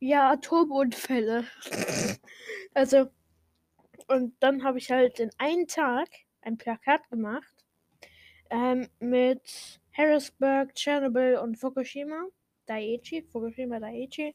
ja, 0.00 0.30
Atomunfälle. 0.30 1.44
also, 2.74 3.08
und 4.08 4.34
dann 4.40 4.64
habe 4.64 4.78
ich 4.78 4.90
halt 4.90 5.20
in 5.20 5.30
einem 5.38 5.66
Tag 5.66 6.08
ein 6.40 6.56
Plakat 6.56 7.08
gemacht 7.10 7.64
ähm, 8.50 8.88
mit 9.00 9.80
Harrisburg, 9.96 10.74
Chernobyl 10.74 11.36
und 11.36 11.56
Fukushima. 11.56 12.26
Daiichi, 12.66 13.22
Fukushima 13.22 13.78
Daiichi. 13.80 14.34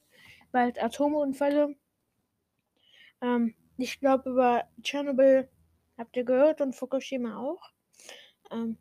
Bald 0.51 0.81
Atomunfälle. 0.81 1.75
Ähm, 3.21 3.55
ich 3.77 3.99
glaube, 3.99 4.29
über 4.29 4.67
Chernobyl 4.83 5.49
habt 5.97 6.15
ihr 6.15 6.23
gehört 6.23 6.61
und 6.61 6.75
Fukushima 6.75 7.39
auch. 7.39 7.71
Ähm, 8.51 8.77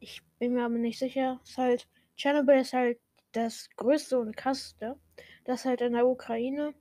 ich 0.00 0.22
bin 0.38 0.54
mir 0.54 0.64
aber 0.64 0.74
nicht 0.74 0.98
sicher. 0.98 1.40
Ist 1.44 1.58
halt, 1.58 1.88
Chernobyl 2.16 2.60
ist 2.60 2.72
halt 2.72 2.98
das 3.32 3.68
größte 3.76 4.18
und 4.18 4.36
krasseste. 4.36 4.96
Das 5.44 5.64
halt 5.64 5.80
in 5.80 5.92
der 5.92 6.06
Ukraine. 6.06 6.74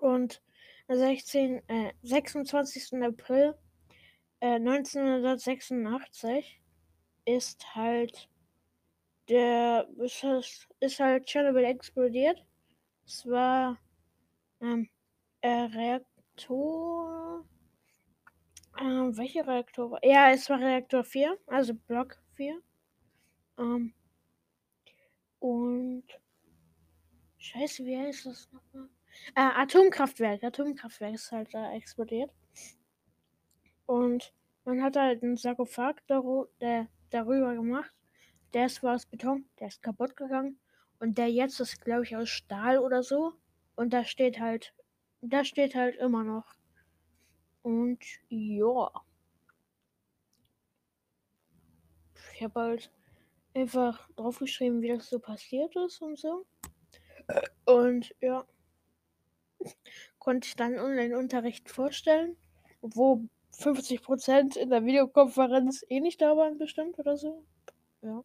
Und 0.00 0.42
16, 0.96 1.62
äh, 1.68 1.92
26. 2.02 3.02
April 3.02 3.54
äh, 4.40 4.56
1986 4.56 6.60
ist 7.24 7.74
halt 7.74 8.28
der 9.28 9.88
ist, 9.98 10.24
ist 10.80 11.00
halt 11.00 11.26
Chernobyl 11.26 11.64
explodiert. 11.64 12.44
Es 13.06 13.26
war 13.26 13.78
ähm, 14.60 14.88
äh, 15.40 15.48
Reaktor. 15.48 17.44
Äh, 18.76 18.82
welcher 18.82 19.46
Reaktor 19.46 19.92
war? 19.92 20.04
Ja, 20.04 20.30
es 20.32 20.50
war 20.50 20.58
Reaktor 20.58 21.04
4, 21.04 21.38
also 21.46 21.74
Block 21.74 22.20
4. 22.34 22.60
Ähm, 23.58 23.94
und 25.38 26.04
Scheiße, 27.38 27.84
wie 27.84 27.96
heißt 27.96 28.26
das 28.26 28.50
nochmal? 28.52 28.88
Äh, 29.34 29.40
Atomkraftwerk. 29.40 30.42
Atomkraftwerk 30.42 31.14
ist 31.14 31.32
halt 31.32 31.52
da 31.54 31.72
explodiert. 31.72 32.30
Und 33.86 34.32
man 34.64 34.82
hat 34.82 34.96
halt 34.96 35.22
einen 35.22 35.36
Sarkophag 35.36 35.96
der, 36.08 36.88
darüber 37.10 37.54
gemacht. 37.54 37.92
Der 38.54 38.66
ist 38.66 38.82
war 38.82 38.94
aus 38.94 39.06
Beton, 39.06 39.46
der 39.58 39.68
ist 39.68 39.82
kaputt 39.82 40.16
gegangen. 40.16 40.58
Und 40.98 41.18
der 41.18 41.30
jetzt 41.30 41.60
ist, 41.60 41.80
glaube 41.80 42.04
ich, 42.04 42.16
aus 42.16 42.28
Stahl 42.28 42.78
oder 42.78 43.02
so. 43.02 43.32
Und 43.74 43.92
da 43.92 44.04
steht 44.04 44.38
halt, 44.38 44.74
da 45.22 45.44
steht 45.44 45.74
halt 45.74 45.96
immer 45.96 46.24
noch. 46.24 46.54
Und 47.62 48.04
ja. 48.28 48.90
Ich 52.34 52.42
habe 52.42 52.60
halt 52.60 52.90
einfach 53.54 54.08
draufgeschrieben, 54.16 54.82
wie 54.82 54.88
das 54.88 55.08
so 55.08 55.18
passiert 55.18 55.74
ist 55.76 56.00
und 56.00 56.18
so. 56.18 56.46
Und 57.64 58.14
ja, 58.20 58.44
konnte 60.18 60.46
ich 60.46 60.56
dann 60.56 60.78
Online-Unterricht 60.78 61.70
vorstellen, 61.70 62.36
wo 62.80 63.24
50% 63.52 64.56
in 64.56 64.70
der 64.70 64.84
Videokonferenz 64.84 65.84
eh 65.88 66.00
nicht 66.00 66.20
da 66.20 66.36
waren, 66.36 66.58
bestimmt 66.58 66.98
oder 66.98 67.16
so. 67.16 67.44
Ja. 68.02 68.24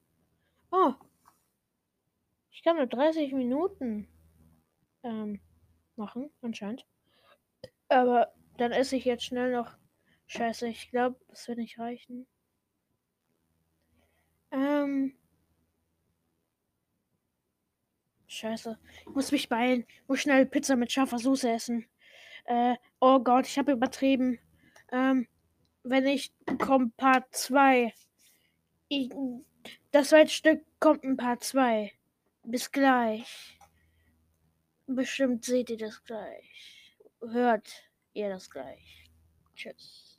Oh. 0.72 0.94
Ich 2.52 2.64
kann 2.64 2.78
nur 2.78 2.88
30 2.88 3.34
Minuten 3.34 4.08
ähm, 5.04 5.42
machen, 5.96 6.30
anscheinend. 6.42 6.86
Aber 7.90 8.34
dann 8.58 8.72
esse 8.72 8.96
ich 8.96 9.06
jetzt 9.06 9.26
schnell 9.26 9.52
noch. 9.52 9.76
Scheiße, 10.28 10.68
ich 10.68 10.90
glaube, 10.90 11.20
das 11.28 11.48
wird 11.48 11.60
nicht 11.60 11.78
reichen. 11.78 12.26
Ähm. 14.52 15.16
Scheiße. 18.36 18.78
Ich 19.00 19.16
muss 19.16 19.32
mich 19.32 19.48
beeilen. 19.48 19.86
Ich 19.88 20.08
muss 20.08 20.20
schnell 20.20 20.46
Pizza 20.46 20.76
mit 20.76 20.92
scharfer 20.92 21.20
Soße 21.20 21.50
essen. 21.50 21.88
Äh, 22.46 22.76
oh 23.00 23.20
Gott, 23.20 23.48
ich 23.48 23.58
habe 23.58 23.72
übertrieben. 23.72 24.40
Ähm, 24.92 25.28
wenn 25.84 26.06
ich 26.06 26.34
kommt 26.60 26.98
Part 26.98 27.34
2. 27.34 27.94
Das 29.92 30.10
zweite 30.10 30.32
Stück 30.32 30.66
kommt 30.80 31.04
in 31.04 31.16
Part 31.16 31.44
2. 31.44 31.94
Bis 32.44 32.72
gleich. 32.72 33.58
Bestimmt 34.86 35.46
seht 35.46 35.70
ihr 35.70 35.78
das 35.78 36.04
gleich. 36.04 36.98
Hört 37.22 37.90
ihr 38.14 38.30
das 38.30 38.50
gleich. 38.50 39.10
Tschüss. 39.56 40.15